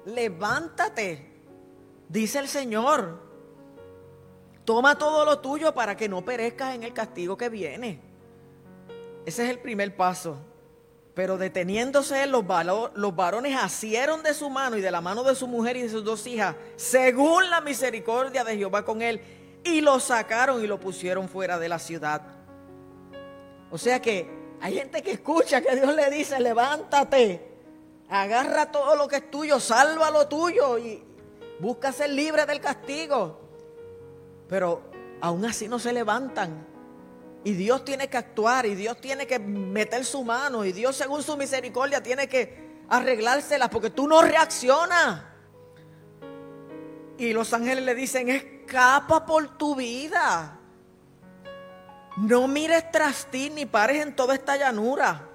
Levántate, 0.06 1.32
dice 2.08 2.40
el 2.40 2.48
Señor. 2.48 3.22
Toma 4.64 4.98
todo 4.98 5.26
lo 5.26 5.40
tuyo 5.40 5.74
para 5.74 5.98
que 5.98 6.08
no 6.08 6.24
perezcas 6.24 6.76
en 6.76 6.84
el 6.84 6.94
castigo 6.94 7.36
que 7.36 7.50
viene. 7.50 8.13
Ese 9.26 9.44
es 9.44 9.50
el 9.50 9.60
primer 9.60 9.96
paso. 9.96 10.38
Pero 11.14 11.38
deteniéndose 11.38 12.26
los, 12.26 12.44
los 12.96 13.16
varones 13.16 13.56
asieron 13.56 14.24
de 14.24 14.34
su 14.34 14.50
mano 14.50 14.78
y 14.78 14.82
de 14.82 14.90
la 14.90 15.00
mano 15.00 15.24
de 15.24 15.36
su 15.36 15.48
mujer 15.48 15.78
y 15.78 15.84
de 15.84 15.90
sus 15.90 16.04
dos 16.04 16.26
hijas, 16.26 16.56
según 16.76 17.50
la 17.50 17.62
misericordia 17.62 18.44
de 18.44 18.58
Jehová 18.58 18.84
con 18.84 19.02
él, 19.02 19.22
y 19.64 19.82
lo 19.82 20.00
sacaron 20.00 20.64
y 20.64 20.68
lo 20.68 20.80
pusieron 20.80 21.30
fuera 21.30 21.60
de 21.60 21.70
la 21.70 21.78
ciudad. 21.78 22.22
O 23.70 23.78
sea 23.78 24.02
que 24.02 24.28
hay 24.60 24.76
gente 24.76 25.02
que 25.04 25.12
escucha 25.12 25.62
que 25.62 25.76
Dios 25.76 25.96
le 25.96 26.10
dice, 26.10 26.40
levántate, 26.40 27.54
agarra 28.10 28.72
todo 28.72 28.96
lo 28.96 29.08
que 29.08 29.18
es 29.18 29.32
tuyo, 29.32 29.60
salva 29.60 30.10
lo 30.10 30.28
tuyo 30.28 30.78
y 30.78 31.04
busca 31.60 31.92
ser 31.92 32.10
libre 32.10 32.46
del 32.46 32.60
castigo. 32.60 33.40
Pero 34.48 34.82
aún 35.22 35.46
así 35.46 35.68
no 35.68 35.80
se 35.80 35.94
levantan. 35.94 36.73
Y 37.44 37.54
Dios 37.54 37.84
tiene 37.84 38.10
que 38.10 38.18
actuar 38.18 38.66
y 38.66 38.76
Dios 38.76 39.00
tiene 39.02 39.28
que 39.28 39.38
meter 39.38 40.06
su 40.06 40.24
mano 40.24 40.64
y 40.64 40.72
Dios 40.72 40.96
según 40.96 41.22
su 41.24 41.36
misericordia 41.36 42.02
tiene 42.02 42.28
que 42.28 42.84
arreglárselas 42.90 43.70
porque 43.70 43.90
tú 43.90 44.08
no 44.08 44.22
reaccionas. 44.22 45.24
Y 47.18 47.34
los 47.34 47.54
ángeles 47.54 47.84
le 47.84 47.96
dicen, 47.96 48.30
escapa 48.30 49.26
por 49.26 49.58
tu 49.58 49.76
vida. 49.76 50.60
No 52.18 52.48
mires 52.48 52.92
tras 52.92 53.30
ti 53.30 53.50
ni 53.50 53.66
pares 53.66 54.02
en 54.02 54.16
toda 54.16 54.36
esta 54.36 54.56
llanura. 54.56 55.30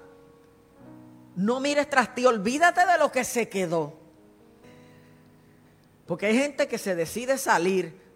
No 1.35 1.59
mires 1.59 1.89
tras 1.89 2.15
ti, 2.15 2.25
olvídate 2.25 2.85
de 2.85 2.97
lo 2.97 3.11
que 3.11 3.23
se 3.23 3.47
quedó. 3.49 3.99
Porque 6.05 6.25
hay 6.25 6.37
gente 6.37 6.67
que 6.67 6.77
se 6.77 6.95
decide 6.95 7.37
salir 7.37 8.08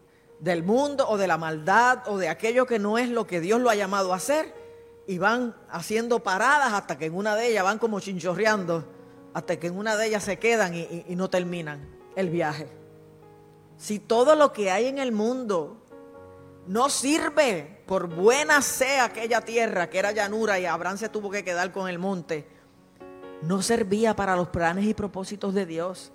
del 0.43 0.61
mundo 0.61 1.07
o 1.07 1.17
de 1.17 1.25
la 1.25 1.37
maldad 1.37 1.99
o 2.07 2.17
de 2.17 2.27
aquello 2.27 2.65
que 2.65 2.77
no 2.77 2.97
es 2.97 3.07
lo 3.07 3.25
que 3.25 3.39
Dios 3.39 3.61
lo 3.61 3.69
ha 3.69 3.75
llamado 3.75 4.11
a 4.11 4.17
hacer 4.17 4.53
y 5.07 5.17
van 5.17 5.55
haciendo 5.69 6.19
paradas 6.19 6.73
hasta 6.73 6.97
que 6.97 7.05
en 7.05 7.15
una 7.15 7.33
de 7.37 7.47
ellas 7.47 7.63
van 7.63 7.79
como 7.79 8.01
chinchorreando, 8.01 8.83
hasta 9.33 9.57
que 9.57 9.67
en 9.67 9.77
una 9.77 9.95
de 9.95 10.07
ellas 10.07 10.25
se 10.25 10.39
quedan 10.39 10.75
y, 10.75 11.05
y 11.07 11.15
no 11.15 11.29
terminan 11.29 11.87
el 12.17 12.29
viaje. 12.29 12.67
Si 13.77 13.99
todo 13.99 14.35
lo 14.35 14.51
que 14.51 14.69
hay 14.69 14.87
en 14.87 14.97
el 14.97 15.13
mundo 15.13 15.77
no 16.67 16.89
sirve, 16.89 17.81
por 17.85 18.07
buena 18.07 18.61
sea 18.61 19.05
aquella 19.05 19.39
tierra 19.39 19.89
que 19.89 19.99
era 19.99 20.11
llanura 20.11 20.59
y 20.59 20.65
Abraham 20.65 20.97
se 20.97 21.07
tuvo 21.07 21.31
que 21.31 21.45
quedar 21.45 21.71
con 21.71 21.87
el 21.87 21.99
monte, 21.99 22.45
no 23.43 23.61
servía 23.61 24.13
para 24.13 24.35
los 24.35 24.49
planes 24.49 24.83
y 24.83 24.93
propósitos 24.93 25.53
de 25.53 25.65
Dios. 25.65 26.11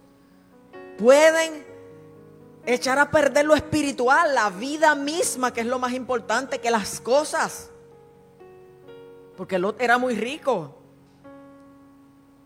Pueden 0.99 1.65
echar 2.75 2.99
a 2.99 3.11
perder 3.11 3.47
lo 3.47 3.55
espiritual, 3.55 4.35
la 4.35 4.51
vida 4.51 4.95
misma, 4.95 5.53
que 5.53 5.63
es 5.63 5.67
lo 5.67 5.79
más 5.79 5.93
importante 5.93 6.61
que 6.61 6.71
las 6.71 7.01
cosas. 7.01 7.71
Porque 9.37 9.59
Lot 9.59 9.81
era 9.81 9.97
muy 9.97 10.15
rico. 10.15 10.75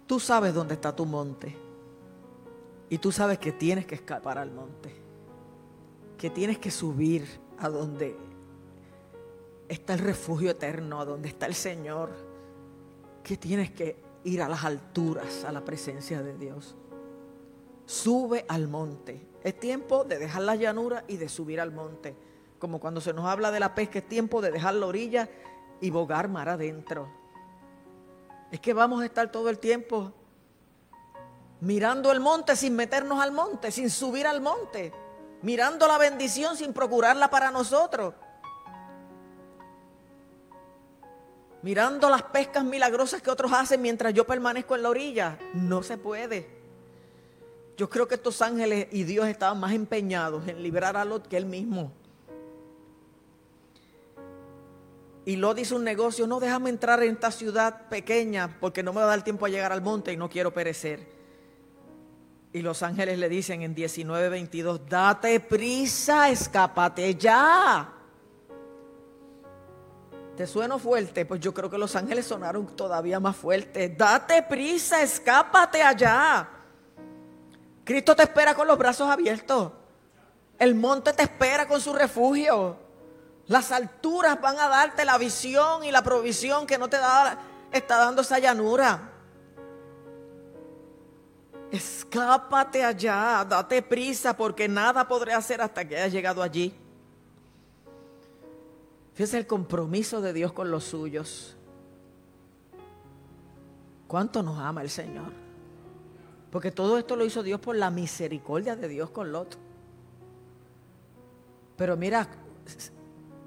Tú 0.07 0.21
sabes 0.21 0.55
dónde 0.55 0.75
está 0.75 0.95
tu 0.95 1.07
monte. 1.07 1.57
Y 2.89 2.99
tú 2.99 3.11
sabes 3.11 3.39
que 3.39 3.51
tienes 3.51 3.85
que 3.85 3.97
escapar 3.97 4.39
al 4.39 4.53
monte. 4.53 4.95
Que 6.17 6.31
tienes 6.31 6.59
que 6.59 6.71
subir 6.71 7.27
a 7.59 7.69
donde 7.69 8.17
está 9.69 9.95
el 9.95 10.01
refugio 10.01 10.51
eterno, 10.51 11.01
a 11.01 11.05
donde 11.05 11.29
está 11.29 11.47
el 11.47 11.55
Señor. 11.55 12.11
Que 13.25 13.37
tienes 13.37 13.73
que 13.73 13.97
ir 14.23 14.41
a 14.41 14.49
las 14.49 14.65
alturas, 14.65 15.45
a 15.45 15.51
la 15.51 15.65
presencia 15.65 16.23
de 16.23 16.37
Dios. 16.37 16.77
Sube 17.87 18.45
al 18.49 18.69
monte. 18.69 19.27
Es 19.43 19.59
tiempo 19.59 20.05
de 20.05 20.19
dejar 20.19 20.43
la 20.43 20.57
llanura 20.57 21.05
y 21.09 21.17
de 21.17 21.29
subir 21.29 21.61
al 21.61 21.73
monte. 21.73 22.17
Como 22.59 22.79
cuando 22.79 23.01
se 23.01 23.13
nos 23.13 23.27
habla 23.27 23.51
de 23.51 23.61
la 23.61 23.75
pesca, 23.75 23.99
es 23.99 24.09
tiempo 24.09 24.41
de 24.41 24.53
dejar 24.53 24.75
la 24.75 24.87
orilla 24.87 25.29
y 25.81 25.91
bogar 25.91 26.29
mar 26.29 26.49
adentro. 26.49 27.09
Es 28.53 28.61
que 28.61 28.73
vamos 28.73 29.03
a 29.03 29.07
estar 29.07 29.33
todo 29.33 29.49
el 29.49 29.59
tiempo 29.59 30.13
mirando 31.61 32.13
el 32.13 32.21
monte 32.21 32.55
sin 32.57 32.75
meternos 32.75 33.21
al 33.21 33.33
monte, 33.33 33.71
sin 33.71 33.91
subir 33.91 34.27
al 34.27 34.41
monte, 34.41 34.93
mirando 35.43 35.89
la 35.89 35.99
bendición 35.99 36.57
sin 36.57 36.73
procurarla 36.73 37.31
para 37.31 37.51
nosotros. 37.51 38.15
Mirando 41.63 42.11
las 42.11 42.23
pescas 42.25 42.65
milagrosas 42.65 43.23
que 43.23 43.31
otros 43.31 43.53
hacen 43.53 43.81
mientras 43.81 44.13
yo 44.15 44.27
permanezco 44.27 44.75
en 44.77 44.83
la 44.83 44.91
orilla. 44.91 45.39
No 45.55 45.83
se 45.83 45.97
puede. 45.97 46.62
Yo 47.77 47.89
creo 47.89 48.07
que 48.07 48.17
estos 48.17 48.43
ángeles 48.43 48.89
y 48.93 49.05
Dios 49.05 49.27
estaban 49.27 49.59
más 49.59 49.73
empeñados 49.73 50.47
en 50.47 50.63
librar 50.63 50.97
a 50.97 51.05
Lot 51.05 51.27
que 51.27 51.37
él 51.37 51.47
mismo. 51.47 51.93
Y 55.25 55.37
Lot 55.37 55.59
hizo 55.59 55.77
un 55.77 55.85
negocio, 55.85 56.27
no 56.27 56.41
déjame 56.41 56.71
entrar 56.71 57.03
en 57.03 57.15
esta 57.15 57.31
ciudad 57.31 57.89
pequeña 57.89 58.59
porque 58.61 58.83
no 58.83 58.93
me 58.93 59.01
va 59.01 59.05
a 59.05 59.11
dar 59.11 59.23
tiempo 59.23 59.47
a 59.47 59.49
llegar 59.49 59.73
al 59.73 59.81
monte 59.81 60.13
y 60.13 60.17
no 60.17 60.29
quiero 60.29 60.53
perecer. 60.53 61.07
Y 62.53 62.61
los 62.61 62.83
ángeles 62.83 63.19
le 63.19 63.29
dicen 63.29 63.63
en 63.63 63.75
19:22, 63.75 64.81
date 64.87 65.41
prisa, 65.41 66.29
escápate 66.29 67.15
ya. 67.15 67.95
¿Te 70.37 70.47
suena 70.47 70.79
fuerte? 70.79 71.25
Pues 71.25 71.41
yo 71.41 71.55
creo 71.55 71.71
que 71.71 71.79
los 71.79 71.95
ángeles 71.95 72.27
sonaron 72.27 72.67
todavía 72.75 73.21
más 73.21 73.37
fuertes. 73.37 73.97
Date 73.97 74.43
prisa, 74.43 75.03
escápate 75.03 75.83
allá. 75.83 76.49
Cristo 77.85 78.15
te 78.15 78.23
espera 78.23 78.55
con 78.55 78.67
los 78.67 78.79
brazos 78.79 79.09
abiertos. 79.09 79.73
El 80.59 80.75
monte 80.75 81.13
te 81.13 81.25
espera 81.25 81.67
con 81.67 81.81
su 81.81 81.93
refugio. 81.93 82.77
Las 83.47 83.73
alturas 83.73 84.41
van 84.41 84.59
a 84.59 84.69
darte 84.69 85.05
la 85.05 85.19
visión 85.19 85.85
y 85.85 85.91
la 85.91 86.03
provisión 86.03 86.67
que 86.67 86.79
no 86.79 86.89
te 86.89 86.99
da, 86.99 87.39
está 87.73 87.99
dando 87.99 88.23
esa 88.23 88.39
llanura. 88.39 89.11
Escápate 91.73 92.85
allá, 92.85 93.45
date 93.49 93.83
prisa 93.83 94.37
porque 94.37 94.69
nada 94.69 95.09
podré 95.09 95.33
hacer 95.33 95.61
hasta 95.61 95.87
que 95.87 95.97
hayas 95.97 96.13
llegado 96.13 96.43
allí. 96.43 96.75
Fíjese 99.15 99.39
el 99.39 99.47
compromiso 99.47 100.21
de 100.21 100.33
Dios 100.33 100.53
con 100.53 100.71
los 100.71 100.85
suyos. 100.85 101.57
¿Cuánto 104.07 104.43
nos 104.43 104.59
ama 104.59 104.83
el 104.83 104.91
Señor? 104.91 105.42
Porque 106.53 106.71
todo 106.71 106.99
esto 106.99 107.17
lo 107.17 107.25
hizo 107.25 107.43
Dios 107.43 107.59
por 107.59 107.75
la 107.75 107.91
misericordia 107.91 108.77
de 108.77 108.87
Dios 108.87 109.09
con 109.09 109.33
Lot. 109.33 109.57
Pero 111.77 111.97
mira, 111.97 112.29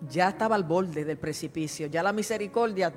ya 0.10 0.30
estaba 0.30 0.56
al 0.56 0.64
borde 0.64 1.06
del 1.06 1.18
precipicio, 1.20 1.86
ya 1.86 2.02
la 2.02 2.12
misericordia 2.12 2.92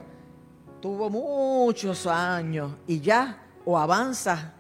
tuvo 0.81 1.11
muchos 1.11 2.07
años 2.07 2.73
y 2.87 3.01
ya 3.01 3.45
o 3.67 3.79
avanzas 3.79 4.53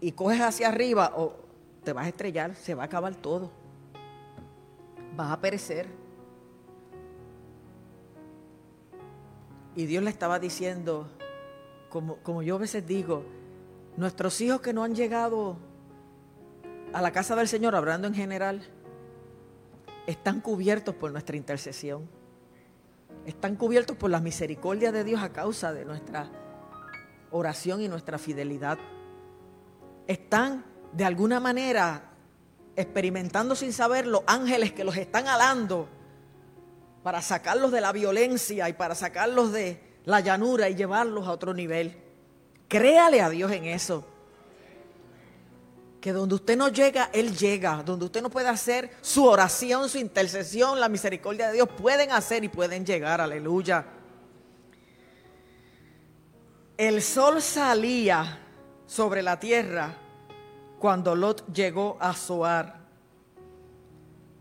y 0.00 0.12
coges 0.12 0.40
hacia 0.40 0.68
arriba 0.68 1.12
o 1.16 1.34
te 1.82 1.92
vas 1.92 2.06
a 2.06 2.08
estrellar, 2.08 2.54
se 2.54 2.76
va 2.76 2.84
a 2.84 2.86
acabar 2.86 3.16
todo. 3.16 3.50
Vas 5.16 5.32
a 5.32 5.40
perecer. 5.40 5.88
Y 9.74 9.84
Dios 9.86 10.04
le 10.04 10.10
estaba 10.10 10.38
diciendo, 10.38 11.08
como, 11.88 12.18
como 12.18 12.44
yo 12.44 12.54
a 12.54 12.58
veces 12.58 12.86
digo, 12.86 13.24
Nuestros 14.02 14.40
hijos 14.40 14.60
que 14.60 14.72
no 14.72 14.82
han 14.82 14.96
llegado 14.96 15.56
a 16.92 17.00
la 17.00 17.12
casa 17.12 17.36
del 17.36 17.46
Señor, 17.46 17.76
hablando 17.76 18.08
en 18.08 18.14
general, 18.14 18.68
están 20.08 20.40
cubiertos 20.40 20.96
por 20.96 21.12
nuestra 21.12 21.36
intercesión. 21.36 22.10
Están 23.26 23.54
cubiertos 23.54 23.96
por 23.96 24.10
la 24.10 24.18
misericordia 24.18 24.90
de 24.90 25.04
Dios 25.04 25.22
a 25.22 25.28
causa 25.28 25.72
de 25.72 25.84
nuestra 25.84 26.28
oración 27.30 27.80
y 27.80 27.86
nuestra 27.86 28.18
fidelidad. 28.18 28.76
Están 30.08 30.64
de 30.92 31.04
alguna 31.04 31.38
manera 31.38 32.10
experimentando 32.74 33.54
sin 33.54 33.72
saberlo 33.72 34.24
ángeles 34.26 34.72
que 34.72 34.82
los 34.82 34.96
están 34.96 35.28
alando 35.28 35.88
para 37.04 37.22
sacarlos 37.22 37.70
de 37.70 37.80
la 37.80 37.92
violencia 37.92 38.68
y 38.68 38.72
para 38.72 38.96
sacarlos 38.96 39.52
de 39.52 39.80
la 40.06 40.18
llanura 40.18 40.68
y 40.68 40.74
llevarlos 40.74 41.28
a 41.28 41.30
otro 41.30 41.54
nivel. 41.54 42.01
Créale 42.72 43.20
a 43.20 43.28
Dios 43.28 43.52
en 43.52 43.66
eso. 43.66 44.02
Que 46.00 46.10
donde 46.10 46.36
usted 46.36 46.56
no 46.56 46.68
llega, 46.68 47.10
Él 47.12 47.36
llega. 47.36 47.82
Donde 47.82 48.06
usted 48.06 48.22
no 48.22 48.30
puede 48.30 48.48
hacer 48.48 48.90
su 49.02 49.26
oración, 49.26 49.90
su 49.90 49.98
intercesión, 49.98 50.80
la 50.80 50.88
misericordia 50.88 51.48
de 51.48 51.52
Dios, 51.52 51.68
pueden 51.68 52.12
hacer 52.12 52.44
y 52.44 52.48
pueden 52.48 52.86
llegar. 52.86 53.20
Aleluya. 53.20 53.84
El 56.78 57.02
sol 57.02 57.42
salía 57.42 58.38
sobre 58.86 59.20
la 59.22 59.38
tierra 59.38 59.94
cuando 60.78 61.14
Lot 61.14 61.52
llegó 61.52 61.98
a 62.00 62.14
Zoar. 62.14 62.86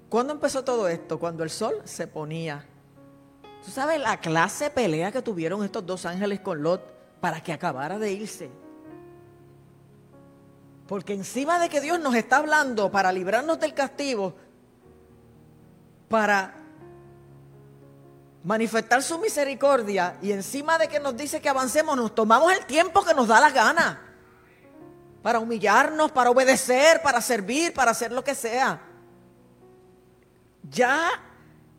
¿Cuándo 0.07 0.31
empezó 0.31 0.63
todo 0.63 0.87
esto? 0.87 1.19
Cuando 1.19 1.43
el 1.43 1.49
sol 1.49 1.81
se 1.83 2.07
ponía. 2.07 2.65
¿Tú 3.65 3.71
sabes 3.71 3.99
la 3.99 4.21
clase 4.21 4.63
de 4.63 4.69
pelea 4.69 5.11
que 5.11 5.21
tuvieron 5.21 5.65
estos 5.65 5.85
dos 5.85 6.05
ángeles 6.05 6.39
con 6.39 6.63
Lot? 6.63 7.00
Para 7.21 7.41
que 7.41 7.53
acabara 7.53 7.99
de 7.99 8.11
irse. 8.11 8.51
Porque 10.87 11.13
encima 11.13 11.59
de 11.59 11.69
que 11.69 11.79
Dios 11.79 11.99
nos 11.99 12.15
está 12.15 12.37
hablando 12.37 12.91
para 12.91 13.13
librarnos 13.13 13.59
del 13.59 13.73
castigo, 13.73 14.35
para 16.09 16.55
manifestar 18.43 19.01
su 19.03 19.19
misericordia 19.19 20.17
y 20.21 20.31
encima 20.31 20.77
de 20.77 20.87
que 20.87 20.99
nos 20.99 21.15
dice 21.15 21.39
que 21.39 21.47
avancemos, 21.47 21.95
nos 21.95 22.13
tomamos 22.13 22.51
el 22.51 22.65
tiempo 22.65 23.05
que 23.05 23.13
nos 23.13 23.27
da 23.27 23.39
la 23.39 23.51
gana 23.51 24.01
para 25.21 25.39
humillarnos, 25.39 26.11
para 26.11 26.31
obedecer, 26.31 27.01
para 27.01 27.21
servir, 27.21 27.73
para 27.73 27.91
hacer 27.91 28.11
lo 28.11 28.23
que 28.23 28.33
sea. 28.33 28.81
Ya 30.69 31.07